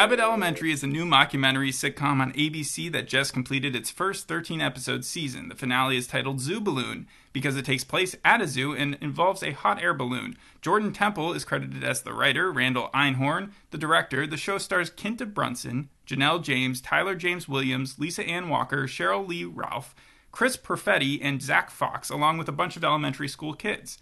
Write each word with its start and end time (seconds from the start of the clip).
Abbott 0.00 0.18
Elementary 0.18 0.72
is 0.72 0.82
a 0.82 0.86
new 0.86 1.04
mockumentary 1.04 1.68
sitcom 1.68 2.22
on 2.22 2.32
ABC 2.32 2.90
that 2.90 3.06
just 3.06 3.34
completed 3.34 3.76
its 3.76 3.90
first 3.90 4.26
13 4.28 4.62
episode 4.62 5.04
season. 5.04 5.50
The 5.50 5.54
finale 5.54 5.98
is 5.98 6.06
titled 6.06 6.40
Zoo 6.40 6.58
Balloon 6.58 7.06
because 7.34 7.54
it 7.54 7.66
takes 7.66 7.84
place 7.84 8.16
at 8.24 8.40
a 8.40 8.48
zoo 8.48 8.72
and 8.72 8.96
involves 9.02 9.42
a 9.42 9.52
hot 9.52 9.82
air 9.82 9.92
balloon. 9.92 10.38
Jordan 10.62 10.94
Temple 10.94 11.34
is 11.34 11.44
credited 11.44 11.84
as 11.84 12.00
the 12.00 12.14
writer, 12.14 12.50
Randall 12.50 12.88
Einhorn, 12.94 13.50
the 13.72 13.76
director. 13.76 14.26
The 14.26 14.38
show 14.38 14.56
stars 14.56 14.88
Quinta 14.88 15.26
Brunson, 15.26 15.90
Janelle 16.06 16.42
James, 16.42 16.80
Tyler 16.80 17.14
James 17.14 17.46
Williams, 17.46 17.98
Lisa 17.98 18.24
Ann 18.24 18.48
Walter, 18.48 18.84
Cheryl 18.84 19.28
Lee 19.28 19.44
Ralph, 19.44 19.94
Chris 20.32 20.56
Perfetti, 20.56 21.18
and 21.20 21.42
Zack 21.42 21.68
Fox, 21.68 22.08
along 22.08 22.38
with 22.38 22.48
a 22.48 22.52
bunch 22.52 22.74
of 22.74 22.84
elementary 22.84 23.28
school 23.28 23.52
kids. 23.52 23.98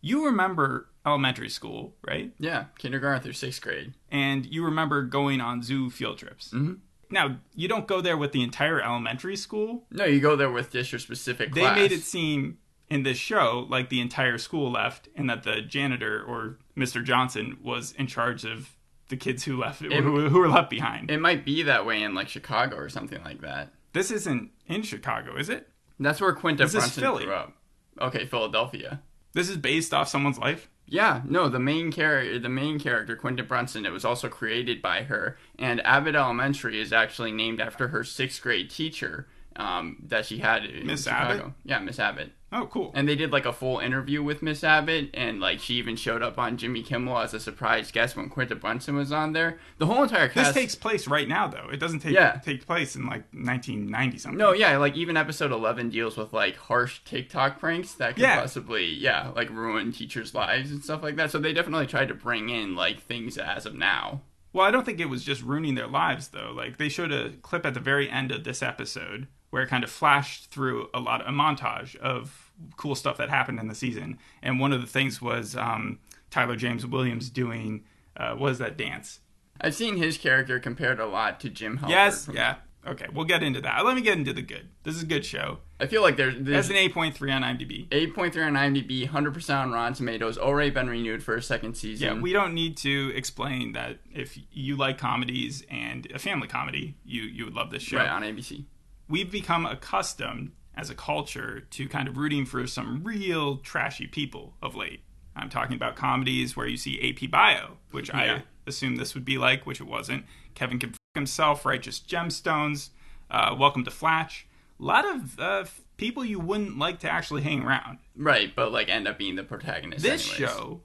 You 0.00 0.24
remember 0.24 0.86
elementary 1.06 1.48
school, 1.48 1.94
right? 2.06 2.32
Yeah, 2.38 2.64
kindergarten 2.78 3.22
through 3.22 3.32
sixth 3.34 3.62
grade. 3.62 3.94
And 4.10 4.44
you 4.44 4.64
remember 4.64 5.02
going 5.02 5.40
on 5.40 5.62
zoo 5.62 5.88
field 5.90 6.18
trips. 6.18 6.48
Mm-hmm. 6.52 6.74
Now, 7.08 7.36
you 7.54 7.68
don't 7.68 7.86
go 7.86 8.00
there 8.00 8.16
with 8.16 8.32
the 8.32 8.42
entire 8.42 8.80
elementary 8.82 9.36
school. 9.36 9.84
No, 9.92 10.04
you 10.04 10.18
go 10.20 10.34
there 10.34 10.50
with 10.50 10.72
just 10.72 10.90
your 10.90 10.98
specific 10.98 11.54
They 11.54 11.60
class. 11.60 11.76
made 11.76 11.92
it 11.92 12.02
seem 12.02 12.58
in 12.90 13.04
this 13.04 13.16
show 13.18 13.66
like 13.70 13.88
the 13.90 14.00
entire 14.00 14.38
school 14.38 14.70
left 14.72 15.08
and 15.14 15.30
that 15.30 15.44
the 15.44 15.60
janitor 15.62 16.22
or 16.26 16.58
Mr. 16.76 17.02
Johnson 17.04 17.58
was 17.62 17.92
in 17.92 18.08
charge 18.08 18.44
of 18.44 18.76
the 19.08 19.16
kids 19.16 19.44
who 19.44 19.56
left 19.56 19.80
who, 19.82 20.28
who 20.28 20.38
were 20.38 20.48
left 20.48 20.68
behind. 20.68 21.10
It 21.12 21.20
might 21.20 21.44
be 21.44 21.62
that 21.62 21.86
way 21.86 22.02
in 22.02 22.14
like 22.14 22.28
Chicago 22.28 22.76
or 22.76 22.88
something 22.88 23.22
like 23.22 23.40
that. 23.42 23.72
this 23.92 24.10
isn't 24.10 24.50
in 24.66 24.82
Chicago, 24.82 25.36
is 25.36 25.48
it? 25.48 25.68
That's 26.00 26.20
where 26.20 26.32
Quinta 26.32 26.64
This 26.64 26.74
is 26.74 26.80
Brunson 26.80 27.02
Philly. 27.02 27.24
grew 27.24 27.34
up. 27.34 27.52
Okay, 28.00 28.26
Philadelphia. 28.26 29.00
This 29.32 29.48
is 29.48 29.56
based 29.56 29.94
off 29.94 30.08
someone's 30.08 30.38
life. 30.38 30.68
Yeah, 30.88 31.22
no, 31.24 31.48
the 31.48 31.58
main 31.58 31.90
character, 31.90 32.38
the 32.38 32.48
main 32.48 32.78
character, 32.78 33.16
Quinta 33.16 33.42
Brunson, 33.42 33.84
it 33.84 33.92
was 33.92 34.04
also 34.04 34.28
created 34.28 34.80
by 34.80 35.02
her. 35.02 35.36
And 35.58 35.84
Abbott 35.84 36.14
Elementary 36.14 36.80
is 36.80 36.92
actually 36.92 37.32
named 37.32 37.60
after 37.60 37.88
her 37.88 38.04
sixth 38.04 38.40
grade 38.40 38.70
teacher 38.70 39.26
um, 39.58 39.96
that 40.08 40.26
she 40.26 40.38
had 40.38 40.62
Miss 40.84 41.06
Abbott? 41.06 41.44
Yeah, 41.64 41.78
Miss 41.80 41.98
Abbott. 41.98 42.32
Oh, 42.52 42.66
cool. 42.66 42.92
And 42.94 43.08
they 43.08 43.16
did 43.16 43.32
like 43.32 43.44
a 43.44 43.52
full 43.52 43.80
interview 43.80 44.22
with 44.22 44.40
Miss 44.40 44.62
Abbott, 44.62 45.10
and 45.14 45.40
like 45.40 45.58
she 45.58 45.74
even 45.74 45.96
showed 45.96 46.22
up 46.22 46.38
on 46.38 46.56
Jimmy 46.56 46.82
Kimmel 46.82 47.18
as 47.18 47.34
a 47.34 47.40
surprise 47.40 47.90
guest 47.90 48.16
when 48.16 48.28
Quinta 48.30 48.54
Brunson 48.54 48.94
was 48.96 49.10
on 49.10 49.32
there. 49.32 49.58
The 49.78 49.86
whole 49.86 50.04
entire 50.04 50.28
This 50.28 50.52
takes 50.52 50.74
place 50.76 51.08
right 51.08 51.26
now, 51.28 51.48
though. 51.48 51.68
It 51.72 51.80
doesn't 51.80 52.00
take 52.00 52.14
Yeah. 52.14 52.40
take 52.44 52.64
place 52.64 52.94
in 52.94 53.04
like 53.06 53.24
1990 53.32 54.18
something. 54.18 54.38
no, 54.38 54.52
yeah, 54.52 54.76
like 54.76 54.96
even 54.96 55.16
episode 55.16 55.50
eleven 55.52 55.90
deals 55.90 56.16
with 56.16 56.32
like 56.32 56.56
harsh 56.56 57.00
TikTok 57.04 57.58
pranks 57.58 57.92
that 57.94 58.14
could 58.14 58.22
Yeah. 58.22 58.40
possibly, 58.40 58.86
yeah, 58.86 59.32
like 59.34 59.50
ruin 59.50 59.90
teachers' 59.92 60.32
lives 60.34 60.70
and 60.70 60.82
stuff 60.84 61.02
like 61.02 61.16
that. 61.16 61.30
So 61.32 61.38
they 61.38 61.52
definitely 61.52 61.86
tried 61.88 62.08
to 62.08 62.14
bring 62.14 62.48
in 62.48 62.76
like 62.76 63.00
things 63.02 63.36
as 63.38 63.66
of 63.66 63.74
now. 63.74 64.22
Well, 64.52 64.64
I 64.64 64.70
don't 64.70 64.86
think 64.86 65.00
it 65.00 65.10
was 65.10 65.22
just 65.24 65.42
ruining 65.42 65.74
their 65.74 65.86
lives, 65.88 66.28
though. 66.28 66.50
Like, 66.56 66.78
they 66.78 66.88
showed 66.88 67.12
a 67.12 67.32
clip 67.42 67.66
at 67.66 67.74
the 67.74 67.80
very 67.80 68.08
end 68.08 68.32
of 68.32 68.44
this 68.44 68.62
episode 68.62 69.26
where 69.56 69.64
it 69.64 69.68
kind 69.70 69.82
of 69.82 69.88
flashed 69.90 70.50
through 70.50 70.86
a 70.92 71.00
lot, 71.00 71.22
of, 71.22 71.28
a 71.28 71.30
montage 71.30 71.96
of 71.96 72.52
cool 72.76 72.94
stuff 72.94 73.16
that 73.16 73.30
happened 73.30 73.58
in 73.58 73.68
the 73.68 73.74
season. 73.74 74.18
And 74.42 74.60
one 74.60 74.70
of 74.70 74.82
the 74.82 74.86
things 74.86 75.22
was 75.22 75.56
um, 75.56 75.98
Tyler 76.30 76.56
James 76.56 76.84
Williams 76.84 77.30
doing, 77.30 77.82
uh, 78.18 78.34
what 78.34 78.52
is 78.52 78.58
that 78.58 78.76
dance? 78.76 79.20
I've 79.58 79.74
seen 79.74 79.96
his 79.96 80.18
character 80.18 80.60
compared 80.60 81.00
a 81.00 81.06
lot 81.06 81.40
to 81.40 81.48
Jim 81.48 81.78
Halpert. 81.78 81.88
yes, 81.88 82.28
yeah. 82.30 82.56
Okay, 82.86 83.06
we'll 83.14 83.24
get 83.24 83.42
into 83.42 83.62
that. 83.62 83.82
Let 83.86 83.96
me 83.96 84.02
get 84.02 84.18
into 84.18 84.34
the 84.34 84.42
good. 84.42 84.68
This 84.82 84.94
is 84.94 85.04
a 85.04 85.06
good 85.06 85.24
show. 85.24 85.60
I 85.80 85.86
feel 85.86 86.02
like 86.02 86.18
there's, 86.18 86.34
there's 86.38 86.68
an 86.68 86.76
8.3 86.76 87.34
on 87.34 87.42
IMDb. 87.42 87.88
8.3 87.88 88.46
on 88.46 88.52
IMDb, 88.52 89.08
100% 89.08 89.56
on 89.58 89.72
Rotten 89.72 89.94
Tomatoes. 89.94 90.36
Already 90.36 90.70
been 90.70 90.90
renewed 90.90 91.22
for 91.22 91.34
a 91.34 91.42
second 91.42 91.78
season. 91.78 92.16
Yeah, 92.16 92.22
we 92.22 92.34
don't 92.34 92.52
need 92.52 92.76
to 92.78 93.10
explain 93.16 93.72
that 93.72 94.00
if 94.14 94.38
you 94.52 94.76
like 94.76 94.98
comedies 94.98 95.64
and 95.70 96.06
a 96.14 96.18
family 96.18 96.46
comedy, 96.46 96.94
you, 97.06 97.22
you 97.22 97.46
would 97.46 97.54
love 97.54 97.70
this 97.70 97.82
show. 97.82 97.96
right 97.96 98.10
on 98.10 98.22
ABC. 98.22 98.66
We've 99.08 99.30
become 99.30 99.66
accustomed 99.66 100.52
as 100.74 100.90
a 100.90 100.94
culture 100.94 101.60
to 101.70 101.88
kind 101.88 102.06
of 102.08 102.16
rooting 102.18 102.44
for 102.44 102.66
some 102.66 103.02
real 103.02 103.56
trashy 103.58 104.06
people 104.06 104.54
of 104.62 104.74
late. 104.74 105.00
I'm 105.34 105.48
talking 105.48 105.76
about 105.76 105.96
comedies 105.96 106.56
where 106.56 106.66
you 106.66 106.76
see 106.76 106.98
AP 107.00 107.30
Bio, 107.30 107.76
which 107.90 108.08
Yeah. 108.08 108.18
I 108.18 108.42
assume 108.66 108.96
this 108.96 109.14
would 109.14 109.24
be 109.24 109.38
like, 109.38 109.64
which 109.66 109.80
it 109.80 109.86
wasn't. 109.86 110.24
Kevin 110.54 110.78
can 110.78 110.90
f- 110.90 110.96
himself, 111.14 111.64
Righteous 111.64 112.00
Gemstones, 112.00 112.90
uh, 113.30 113.54
Welcome 113.58 113.84
to 113.84 113.90
Flatch. 113.90 114.46
A 114.78 114.82
lot 114.82 115.06
of 115.06 115.38
uh, 115.40 115.64
people 115.96 116.24
you 116.24 116.38
wouldn't 116.38 116.78
like 116.78 116.98
to 117.00 117.10
actually 117.10 117.42
hang 117.42 117.62
around. 117.62 117.98
Right, 118.16 118.54
but 118.54 118.72
like 118.72 118.88
end 118.88 119.08
up 119.08 119.18
being 119.18 119.36
the 119.36 119.44
protagonist. 119.44 120.02
This 120.02 120.30
anyways. 120.30 120.50
show 120.52 120.80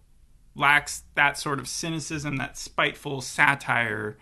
lacks 0.55 1.03
that 1.15 1.37
sort 1.37 1.59
of 1.59 1.67
cynicism, 1.67 2.37
that 2.37 2.57
spiteful 2.57 3.21
satire, 3.21 4.17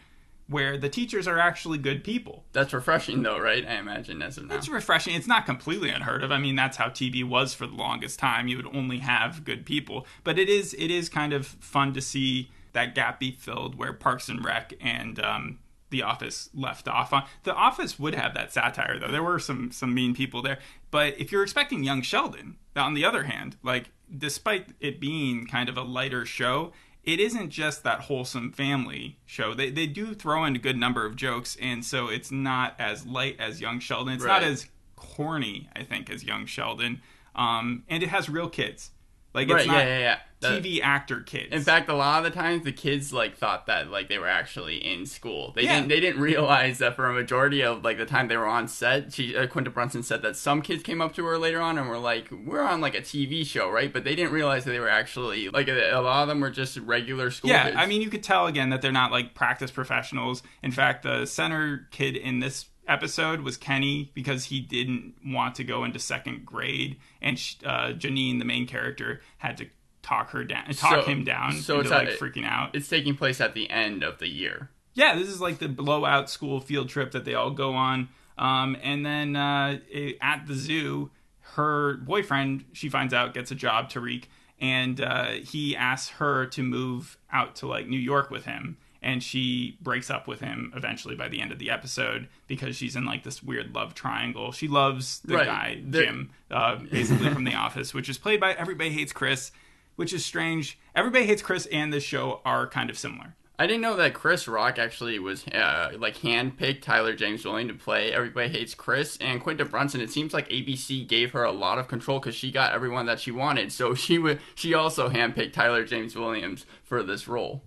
where 0.50 0.78
the 0.78 0.90
teachers 0.90 1.28
are 1.28 1.38
actually 1.38 1.78
good 1.78 2.04
people. 2.04 2.44
That's 2.54 2.74
refreshing 2.74 3.22
though, 3.22 3.40
right? 3.40 3.66
I 3.66 3.76
imagine 3.76 4.22
as 4.22 4.38
of 4.38 4.46
now. 4.48 4.56
It's 4.56 4.68
refreshing. 4.68 5.14
It's 5.14 5.28
not 5.28 5.46
completely 5.46 5.90
unheard 5.90 6.24
of. 6.24 6.32
I 6.32 6.40
mean, 6.40 6.56
that's 6.56 6.78
how 6.78 6.88
TV 6.90 7.24
was 7.24 7.54
for 7.54 7.68
the 7.68 7.76
longest 7.76 8.20
time. 8.20 8.48
You 8.48 8.58
would 8.58 8.76
only 8.76 9.00
have 9.00 9.46
good 9.46 9.66
people, 9.66 10.08
but 10.24 10.40
it 10.40 10.50
is 10.50 10.74
it 10.74 10.90
is 10.90 11.08
kind 11.08 11.34
of 11.34 11.46
fun 11.46 11.94
to 11.94 12.02
see 12.02 12.50
that 12.74 12.96
gap 12.96 13.20
be 13.20 13.32
filled 13.32 13.76
where 13.76 13.94
Parks 13.94 14.28
and 14.28 14.44
Rec 14.44 14.74
and 14.82 15.20
um, 15.24 15.60
The 15.90 16.04
Office 16.04 16.50
left 16.54 16.88
off 16.88 17.14
on. 17.14 17.26
The 17.44 17.54
Office 17.54 18.00
would 18.00 18.16
have 18.16 18.34
that 18.34 18.52
satire 18.52 18.98
though. 19.00 19.12
There 19.12 19.24
were 19.24 19.40
some 19.40 19.72
some 19.72 19.94
mean 19.94 20.16
people 20.16 20.42
there, 20.42 20.60
but 20.90 21.20
if 21.20 21.31
you're 21.31 21.44
expecting 21.44 21.84
Young 21.84 22.02
Sheldon, 22.02 22.58
on 22.76 22.94
the 22.96 23.06
other 23.06 23.24
hand, 23.24 23.58
like 23.64 23.92
despite 24.16 24.70
it 24.80 25.00
being 25.00 25.46
kind 25.46 25.70
of 25.70 25.78
a 25.78 25.84
lighter 25.84 26.26
show, 26.26 26.72
it 27.14 27.20
isn't 27.20 27.50
just 27.50 27.84
that 27.84 28.02
wholesome 28.02 28.52
family 28.52 29.18
show. 29.25 29.53
They 29.53 29.70
they 29.70 29.88
do 29.88 30.14
throw 30.14 30.46
in 30.46 30.56
a 30.56 30.59
good 30.59 30.78
number 30.78 31.06
of 31.06 31.16
jokes, 31.16 31.58
and 31.62 31.84
so 31.84 32.08
it's 32.08 32.31
not 32.31 32.75
as 32.80 33.06
light 33.06 33.38
as 33.40 33.62
Young 33.62 33.80
Sheldon. 33.80 34.14
It's 34.16 34.24
not 34.24 34.44
as 34.44 34.68
corny, 34.96 35.69
I 35.75 35.84
think, 35.84 36.09
as 36.09 36.24
Young 36.24 36.46
Sheldon. 36.46 37.02
Um, 37.36 37.84
and 37.88 38.03
it 38.03 38.09
has 38.09 38.30
real 38.30 38.50
kids. 38.50 38.92
Like 39.34 39.46
it's 39.48 39.54
right, 39.54 39.68
not 39.68 39.78
yeah, 39.78 39.86
yeah, 39.86 40.00
yeah. 40.00 40.18
The- 40.42 40.48
TV 40.62 40.82
actor 40.82 41.20
kids. 41.20 41.50
in 41.52 41.62
fact, 41.62 41.90
a 41.90 41.94
lot 41.94 42.26
of 42.26 42.32
the 42.32 42.40
times 42.40 42.64
the 42.64 42.72
kids 42.72 43.12
like 43.12 43.38
thought 43.38 43.66
that 43.68 43.92
like 43.92 44.08
they 44.08 44.18
were 44.18 44.28
actually 44.28 44.78
in 44.78 45.06
school. 45.06 45.52
They 45.54 45.64
Yeah. 45.64 45.76
didn't. 45.76 45.90
They 45.90 46.00
didn't 46.00 46.22
realize 46.22 46.78
that 46.78 46.96
for 46.96 47.08
a 47.10 47.14
majority 47.14 47.62
of 47.62 47.84
like 47.84 47.98
the 47.98 48.06
time 48.06 48.28
they 48.30 48.38
were 48.38 48.48
on 48.48 48.68
set, 48.70 49.12
she 49.14 49.36
uh, 49.36 49.48
Quinta 49.48 49.70
Brunson 49.70 50.02
said 50.02 50.22
that 50.22 50.36
some 50.38 50.62
kids 50.62 50.82
came 50.82 51.02
up 51.02 51.14
to 51.16 51.26
her 51.26 51.38
later 51.38 51.60
on 51.62 51.78
and 51.78 51.90
were 51.90 52.00
like, 52.00 52.30
"We're 52.32 52.64
on 52.64 52.80
like 52.82 52.96
a 52.96 53.02
TV 53.02 53.46
show, 53.46 53.70
right?" 53.70 53.92
But 53.92 54.04
they 54.06 54.16
didn't 54.16 54.32
realize 54.32 54.64
that 54.64 54.72
they 54.72 54.80
were 54.80 54.90
actually 54.90 55.50
like 55.50 55.68
a, 55.68 55.92
a 55.92 56.02
lot 56.02 56.22
of 56.24 56.30
them 56.30 56.40
were 56.40 56.50
just 56.52 56.78
regular 56.78 57.30
school 57.32 57.50
yeah, 57.52 57.66
kids. 57.66 57.76
I 57.78 57.86
mean, 57.86 58.02
you 58.02 58.10
could 58.10 58.24
tell 58.24 58.48
again 58.48 58.70
that 58.70 58.82
they're 58.82 58.92
not 58.94 59.12
like 59.12 59.36
practice 59.36 59.72
professionals. 59.72 60.42
In 60.64 60.72
fact, 60.72 61.04
the 61.04 61.26
center 61.26 61.88
kid 61.92 62.16
in 62.16 62.40
this 62.40 62.66
episode 62.90 63.42
was 63.42 63.56
Kenny 63.58 64.12
because 64.14 64.46
he 64.46 64.60
didn't 64.60 65.14
want 65.26 65.56
to 65.56 65.64
go 65.64 65.84
into 65.84 66.00
second 66.00 66.46
grade, 66.46 66.98
and 67.22 67.38
sh- 67.40 67.56
uh, 67.66 67.90
Janine, 67.94 68.40
the 68.40 68.46
main 68.46 68.68
character, 68.68 69.22
had 69.38 69.58
to 69.58 69.68
talk 70.02 70.32
her 70.32 70.44
down, 70.44 70.66
talk 70.74 71.04
So- 71.06 71.10
him 71.12 71.24
down 71.24 71.54
so 71.54 71.80
into 71.80 71.82
it's 71.82 71.92
like 71.92 72.10
freaking 72.20 72.46
out. 72.46 72.76
it's 72.76 72.88
taking 72.88 73.16
place 73.16 73.40
at 73.42 73.54
the 73.54 73.70
end 73.70 74.04
of 74.04 74.20
the 74.20 74.28
year. 74.28 74.70
Yeah, 74.94 75.16
this 75.16 75.30
is 75.30 75.40
like 75.40 75.60
the 75.60 75.70
blowout 75.70 76.30
school 76.30 76.60
field 76.60 76.90
trip 76.90 77.12
that 77.12 77.24
they 77.26 77.36
all 77.36 77.52
go 77.52 77.74
on. 77.74 78.10
Um, 78.38 78.76
and 78.82 79.06
then 79.06 79.36
uh, 79.36 79.80
i- 79.94 80.16
at 80.22 80.48
the 80.48 80.56
zoo, 80.56 81.12
her 81.56 81.98
boyfriend, 81.98 82.66
she 82.74 82.90
finds 82.90 83.14
out, 83.14 83.34
gets 83.34 83.52
a 83.52 83.56
job, 83.56 83.90
Tariq, 83.90 84.24
and 84.60 85.00
uh, 85.02 85.32
he 85.32 85.76
asks 85.76 86.10
her 86.18 86.46
to 86.48 86.64
move 86.64 87.18
out 87.32 87.56
to 87.58 87.68
like 87.68 87.88
New 87.88 88.00
York 88.00 88.30
with 88.32 88.46
him. 88.46 88.78
And 89.02 89.24
she 89.24 89.78
breaks 89.82 90.10
up 90.10 90.28
with 90.28 90.42
him 90.42 90.74
eventually 90.75 91.16
by 91.16 91.30
the 91.30 91.40
end 91.42 91.51
of 91.54 91.60
the 91.60 91.69
episode 91.69 92.28
because 92.48 92.75
she's 92.75 92.96
in 92.98 93.06
like 93.06 93.24
this 93.24 93.42
weird 93.42 93.74
love 93.74 93.94
triangle. 93.94 94.51
She 94.51 94.68
loves 94.68 95.19
the 95.22 95.36
Right. 95.36 95.46
guy, 95.46 95.81
They're- 95.86 96.04
Jim, 96.04 96.30
uh, 96.51 96.75
basically 96.75 97.30
from 97.30 97.46
The 97.46 97.56
Office, 97.56 97.94
which 97.94 98.10
is 98.10 98.18
played 98.18 98.40
by 98.42 98.54
Everybody 98.54 98.90
Hates 98.90 99.13
Chris, 99.13 99.51
which 99.96 100.12
is 100.12 100.25
strange. 100.25 100.78
Everybody 100.96 101.25
Hates 101.28 101.42
Chris 101.42 101.66
and 101.68 101.94
this 101.94 102.04
show 102.04 102.42
are 102.44 102.68
kind 102.68 102.90
of 102.90 102.98
similar. 102.98 103.36
I 103.57 103.68
didn't 103.68 103.81
know 103.81 103.98
that 103.98 104.13
Chris 104.13 104.48
Rock 104.48 104.80
actually 104.80 105.19
was 105.19 105.46
uh, 105.48 105.92
like 105.98 106.18
handpicked 106.19 106.81
Tyler 106.81 107.13
James 107.13 107.44
Williams 107.44 107.72
to 107.74 107.78
play 107.78 108.12
Everybody 108.13 108.48
Hates 108.50 108.74
Chris 108.74 109.18
and 109.19 109.42
Quinta 109.42 109.66
Brunson. 109.66 110.00
It 110.00 110.10
seems 110.12 110.34
like 110.34 110.48
ABC 110.50 111.06
gave 111.06 111.31
her 111.34 111.44
a 111.44 111.51
lot 111.51 111.78
of 111.78 111.90
control 111.90 112.19
because 112.19 112.36
she 112.36 112.51
got 112.51 112.72
everyone 112.74 113.06
that 113.07 113.19
she 113.19 113.31
wanted. 113.31 113.74
So 113.74 113.94
she 113.96 114.18
would 114.18 114.40
she 114.56 114.74
also 114.74 115.10
handpicked 115.10 115.51
Tyler 115.54 115.84
James 115.84 116.16
Williams 116.16 116.66
for 116.86 117.04
this 117.04 117.28
role. 117.28 117.62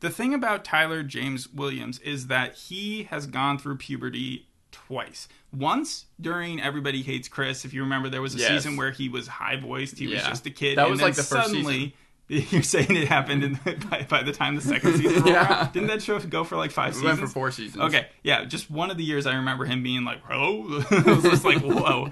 The 0.00 0.10
thing 0.10 0.34
about 0.34 0.64
Tyler 0.64 1.02
James 1.02 1.48
Williams 1.52 1.98
is 2.00 2.26
that 2.26 2.54
he 2.54 3.04
has 3.04 3.26
gone 3.26 3.58
through 3.58 3.76
puberty 3.78 4.48
twice. 4.70 5.28
Once 5.52 6.06
during 6.20 6.60
Everybody 6.60 7.02
Hates 7.02 7.28
Chris, 7.28 7.64
if 7.64 7.72
you 7.72 7.82
remember, 7.82 8.08
there 8.10 8.20
was 8.22 8.34
a 8.34 8.38
Yes. 8.38 8.48
season 8.48 8.76
where 8.76 8.90
he 8.90 9.08
was 9.08 9.26
high 9.28 9.56
voiced. 9.56 9.98
He 9.98 10.06
was 10.08 10.22
just 10.24 10.44
a 10.46 10.50
kid. 10.50 10.76
That 10.78 10.82
and 10.82 10.90
was 10.90 11.00
then 11.00 11.08
like 11.08 11.14
the 11.16 11.22
first 11.22 11.48
suddenly, 11.48 11.94
You're 12.28 12.62
saying 12.62 12.96
it 12.96 13.06
happened 13.08 13.44
in 13.44 13.60
by, 13.90 14.06
by 14.08 14.22
the 14.22 14.32
time 14.32 14.56
the 14.56 14.62
second 14.62 14.94
season 14.96 15.12
rolled 15.16 15.26
Yeah. 15.26 15.46
around? 15.60 15.72
Didn't 15.72 15.88
that 15.88 16.02
show 16.02 16.18
go 16.18 16.42
for 16.42 16.56
like 16.56 16.70
five 16.70 16.94
We 16.94 17.00
seasons? 17.00 17.04
went 17.06 17.20
for 17.20 17.26
four 17.26 17.50
seasons. 17.50 17.82
Okay, 17.84 18.06
yeah, 18.22 18.44
just 18.46 18.70
one 18.70 18.90
of 18.90 18.96
the 18.96 19.04
years 19.04 19.26
I 19.26 19.34
remember 19.36 19.66
him 19.66 19.82
being 19.82 20.04
like, 20.04 20.20
"Hello," 20.26 20.78
it 20.90 21.04
was 21.06 21.22
just 21.22 21.44
like, 21.44 21.58
"Whoa!" 21.60 22.10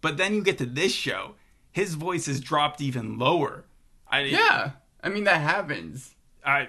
But 0.00 0.16
then 0.16 0.34
you 0.34 0.42
get 0.44 0.58
to 0.58 0.66
this 0.66 0.92
show, 0.94 1.34
his 1.72 1.94
voice 1.94 2.28
is 2.28 2.40
dropped 2.40 2.80
even 2.80 3.18
lower. 3.18 3.64
I 4.08 4.20
Yeah. 4.22 4.70
I 5.02 5.08
mean 5.08 5.24
that 5.24 5.40
happens. 5.40 6.14
I, 6.46 6.60
Yeah, 6.60 6.66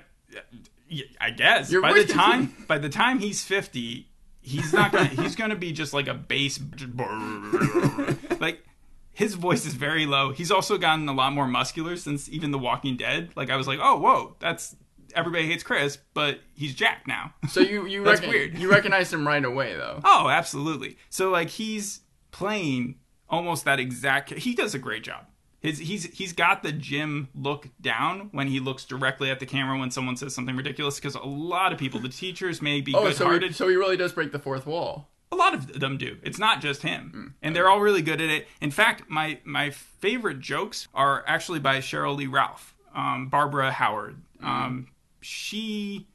I 1.21 1.29
guess 1.31 1.71
You're 1.71 1.81
by 1.81 1.93
the 1.93 2.05
time 2.05 2.53
by 2.67 2.77
the 2.77 2.89
time 2.89 3.19
he's 3.19 3.43
fifty, 3.43 4.09
he's 4.41 4.73
not 4.73 4.91
gonna 4.91 5.05
he's 5.05 5.35
gonna 5.35 5.55
be 5.55 5.71
just 5.71 5.93
like 5.93 6.07
a 6.07 6.13
bass 6.13 6.59
like 8.39 8.63
his 9.11 9.33
voice 9.35 9.65
is 9.65 9.73
very 9.73 10.05
low. 10.05 10.31
He's 10.31 10.49
also 10.51 10.77
gotten 10.77 11.07
a 11.09 11.13
lot 11.13 11.33
more 11.33 11.47
muscular 11.47 11.97
since 11.97 12.29
even 12.29 12.51
The 12.51 12.57
Walking 12.57 12.95
Dead. 12.97 13.31
Like 13.35 13.49
I 13.49 13.55
was 13.57 13.67
like, 13.67 13.79
oh 13.81 13.99
whoa, 13.99 14.35
that's 14.39 14.75
everybody 15.15 15.47
hates 15.47 15.63
Chris, 15.63 15.97
but 16.13 16.39
he's 16.53 16.73
Jack 16.73 17.05
now. 17.07 17.33
So 17.49 17.59
you 17.59 17.85
you 17.85 18.03
That's 18.05 18.21
recon- 18.21 18.33
weird. 18.33 18.57
You 18.57 18.71
recognize 18.71 19.11
him 19.13 19.27
right 19.27 19.43
away 19.43 19.73
though. 19.75 20.01
oh, 20.05 20.29
absolutely. 20.29 20.97
So 21.09 21.29
like 21.29 21.49
he's 21.49 22.01
playing 22.31 22.95
almost 23.29 23.65
that 23.65 23.79
exact. 23.79 24.31
He 24.33 24.55
does 24.55 24.73
a 24.73 24.79
great 24.79 25.03
job. 25.03 25.25
His, 25.61 25.79
he's 25.79 26.05
he's 26.05 26.31
got 26.31 26.63
the 26.63 26.71
Jim 26.71 27.27
look 27.35 27.67
down 27.81 28.29
when 28.31 28.47
he 28.47 28.59
looks 28.61 28.85
directly 28.85 29.29
at 29.29 29.39
the 29.41 29.45
camera 29.45 29.77
when 29.77 29.91
someone 29.91 30.15
says 30.15 30.33
something 30.33 30.55
ridiculous 30.55 30.95
because 30.95 31.15
a 31.15 31.19
lot 31.19 31.73
of 31.73 31.79
people, 31.79 31.99
the 31.99 32.07
teachers 32.09 32.61
may 32.61 32.79
be 32.79 32.95
Oh, 32.95 33.03
good-hearted. 33.03 33.49
he, 33.49 33.53
so 33.53 33.67
he 33.67 33.75
really 33.75 33.97
does 33.97 34.13
break 34.13 34.31
the 34.31 34.39
fourth 34.39 34.65
wall. 34.65 35.09
A 35.31 35.35
lot 35.35 35.53
of 35.53 35.79
them 35.79 35.97
do. 35.97 36.17
It's 36.23 36.39
not 36.39 36.61
just 36.61 36.81
Mm, 36.81 36.87
him, 36.87 37.35
and 37.41 37.55
they're 37.55 37.67
all 37.69 37.81
really 37.81 38.01
good 38.01 38.21
at 38.21 38.29
it. 38.29 38.47
In 38.61 38.71
fact, 38.71 39.03
my 39.09 39.39
my 39.43 39.69
favorite 39.69 40.39
jokes 40.39 40.87
are 40.93 41.23
actually 41.27 41.59
by 41.59 41.79
Cheryl 41.79 42.15
Lee 42.15 42.25
Ralph, 42.27 42.73
um, 42.95 43.27
Barbara 43.27 43.71
Howard. 43.71 44.21
Mm. 44.41 44.47
Um, 44.47 44.87
she 45.21 46.07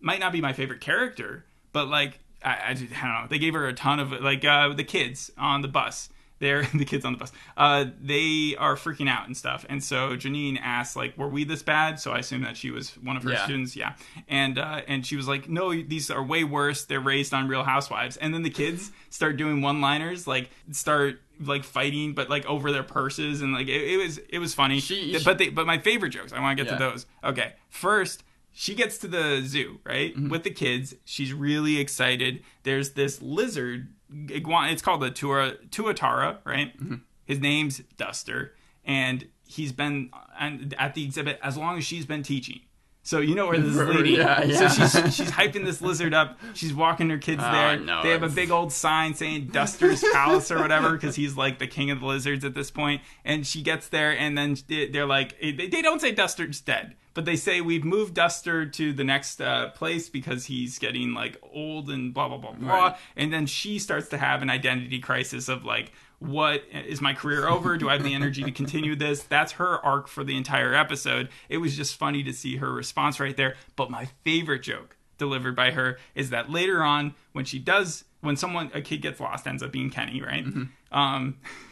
might 0.00 0.18
not 0.20 0.32
be 0.32 0.40
my 0.40 0.52
favorite 0.52 0.80
character, 0.80 1.44
but 1.72 1.88
like 1.88 2.20
I, 2.42 2.58
I, 2.68 2.74
just- 2.74 2.92
I 2.92 3.06
don't 3.06 3.22
know. 3.22 3.26
They 3.28 3.38
gave 3.38 3.52
her 3.54 3.66
a 3.68 3.72
ton 3.74 4.00
of 4.00 4.12
like 4.12 4.44
uh, 4.44 4.72
the 4.72 4.84
kids 4.84 5.30
on 5.36 5.60
the 5.60 5.68
bus. 5.68 6.08
They're 6.40 6.62
the 6.74 6.84
kids 6.84 7.04
on 7.04 7.12
the 7.12 7.18
bus. 7.18 7.32
Uh, 7.56 7.86
they 8.00 8.54
are 8.58 8.76
freaking 8.76 9.08
out 9.08 9.26
and 9.26 9.36
stuff. 9.36 9.66
And 9.68 9.82
so 9.82 10.16
Janine 10.16 10.58
asked, 10.62 10.94
like, 10.96 11.16
"Were 11.18 11.28
we 11.28 11.44
this 11.44 11.62
bad?" 11.62 11.98
So 12.00 12.12
I 12.12 12.18
assume 12.18 12.42
that 12.42 12.56
she 12.56 12.70
was 12.70 12.90
one 12.98 13.16
of 13.16 13.22
her 13.24 13.30
Yeah. 13.30 13.44
students. 13.44 13.74
Yeah. 13.76 13.94
And 14.28 14.58
uh, 14.58 14.82
and 14.86 15.04
she 15.06 15.16
was 15.16 15.26
like, 15.26 15.48
"No, 15.48 15.70
these 15.72 16.10
are 16.10 16.22
way 16.22 16.44
worse. 16.44 16.84
They're 16.84 17.00
raised 17.00 17.34
on 17.34 17.48
Real 17.48 17.64
Housewives." 17.64 18.16
And 18.16 18.32
then 18.32 18.42
the 18.42 18.50
kids 18.50 18.90
start 19.10 19.36
doing 19.36 19.62
one-liners, 19.62 20.26
like 20.26 20.50
start 20.70 21.20
like 21.40 21.62
fighting, 21.64 22.14
but 22.14 22.28
like 22.28 22.44
over 22.46 22.72
their 22.72 22.82
purses, 22.82 23.42
and 23.42 23.52
like 23.52 23.68
it, 23.68 23.82
it 23.92 23.96
was 23.96 24.18
it 24.18 24.38
was 24.38 24.54
funny. 24.54 24.80
She- 24.80 25.18
but 25.24 25.38
they 25.38 25.48
but 25.48 25.66
my 25.66 25.78
favorite 25.78 26.10
jokes. 26.10 26.32
I 26.32 26.40
want 26.40 26.56
to 26.58 26.64
get 26.64 26.70
Yeah. 26.72 26.78
to 26.78 26.84
those. 26.90 27.06
Okay, 27.24 27.52
first 27.68 28.24
she 28.52 28.74
gets 28.74 28.98
to 28.98 29.06
the 29.08 29.40
zoo 29.44 29.78
right 29.84 30.12
Mm-hmm. 30.16 30.30
with 30.30 30.42
the 30.42 30.50
kids. 30.50 30.94
She's 31.04 31.32
really 31.32 31.78
excited. 31.78 32.42
There's 32.64 32.90
this 32.92 33.22
lizard 33.22 33.88
iguana. 34.30 34.72
It's 34.72 34.82
called 34.82 35.02
the 35.02 35.10
Tua 35.10 35.54
Tuatara, 35.70 36.38
right? 36.44 36.76
Mm-hmm. 36.78 36.94
His 37.24 37.40
name's 37.40 37.78
Duster, 37.96 38.54
and 38.84 39.26
he's 39.46 39.72
been 39.72 40.10
and 40.38 40.74
at 40.78 40.94
the 40.94 41.04
exhibit 41.04 41.38
as 41.42 41.56
long 41.56 41.78
as 41.78 41.84
she's 41.84 42.06
been 42.06 42.22
teaching. 42.22 42.60
So 43.02 43.20
you 43.20 43.34
know 43.34 43.46
where 43.46 43.58
this 43.58 43.74
is 43.76 43.88
leading. 43.88 44.16
Yeah, 44.16 44.44
yeah. 44.44 44.68
So 44.68 44.86
she's 45.02 45.14
she's 45.14 45.30
hyping 45.30 45.64
this 45.64 45.80
lizard 45.80 46.12
up. 46.12 46.38
She's 46.52 46.74
walking 46.74 47.08
her 47.10 47.16
kids 47.18 47.42
Oh, 47.44 47.50
there. 47.52 47.78
no, 47.80 48.02
they 48.02 48.10
have 48.10 48.22
a 48.22 48.28
big 48.28 48.50
old 48.50 48.70
sign 48.72 49.14
saying 49.14 49.48
Duster's 49.48 50.04
Palace 50.12 50.50
or 50.50 50.58
whatever 50.58 50.92
because 50.92 51.16
he's 51.16 51.34
like 51.36 51.58
the 51.58 51.66
king 51.66 51.90
of 51.90 52.00
the 52.00 52.06
lizards 52.06 52.44
at 52.44 52.54
this 52.54 52.70
point. 52.70 53.00
And 53.24 53.46
she 53.46 53.62
gets 53.62 53.88
there, 53.88 54.10
and 54.18 54.36
then 54.36 54.56
they- 54.68 54.88
they're 54.88 55.06
like, 55.06 55.38
they 55.40 55.80
don't 55.82 56.00
say 56.02 56.12
Duster's 56.12 56.60
dead, 56.60 56.96
but 57.18 57.24
they 57.24 57.34
say 57.34 57.60
we've 57.60 57.84
moved 57.84 58.14
Duster 58.14 58.64
to 58.64 58.92
the 58.92 59.02
next 59.02 59.40
uh, 59.40 59.70
place 59.70 60.08
because 60.08 60.44
he's 60.44 60.78
getting 60.78 61.14
like 61.14 61.36
old 61.52 61.90
and 61.90 62.14
blah 62.14 62.28
blah 62.28 62.36
blah 62.36 62.52
blah. 62.52 62.72
Right. 62.72 62.96
And 63.16 63.32
then 63.32 63.46
she 63.46 63.80
starts 63.80 64.06
to 64.10 64.18
have 64.18 64.40
an 64.40 64.48
identity 64.48 65.00
crisis 65.00 65.48
of 65.48 65.64
like, 65.64 65.90
what 66.20 66.62
is 66.72 67.00
my 67.00 67.14
career 67.14 67.48
over? 67.48 67.76
Do 67.76 67.88
I 67.88 67.94
have 67.94 68.04
the 68.04 68.14
energy 68.14 68.44
to 68.44 68.52
continue 68.52 68.94
this? 68.94 69.24
That's 69.24 69.50
her 69.54 69.84
arc 69.84 70.06
for 70.06 70.22
the 70.22 70.36
entire 70.36 70.72
episode. 70.72 71.28
It 71.48 71.56
was 71.56 71.76
just 71.76 71.96
funny 71.96 72.22
to 72.22 72.32
see 72.32 72.58
her 72.58 72.72
response 72.72 73.18
right 73.18 73.36
there. 73.36 73.56
But 73.74 73.90
my 73.90 74.04
favorite 74.22 74.62
joke 74.62 74.96
delivered 75.16 75.56
by 75.56 75.72
her 75.72 75.98
is 76.14 76.30
that 76.30 76.52
later 76.52 76.84
on, 76.84 77.16
when 77.32 77.44
she 77.44 77.58
does, 77.58 78.04
when 78.20 78.36
someone, 78.36 78.70
a 78.74 78.80
kid 78.80 79.02
gets 79.02 79.18
lost, 79.18 79.44
ends 79.44 79.64
up 79.64 79.72
being 79.72 79.90
Kenny, 79.90 80.22
right? 80.22 80.46
Um, 80.92 81.38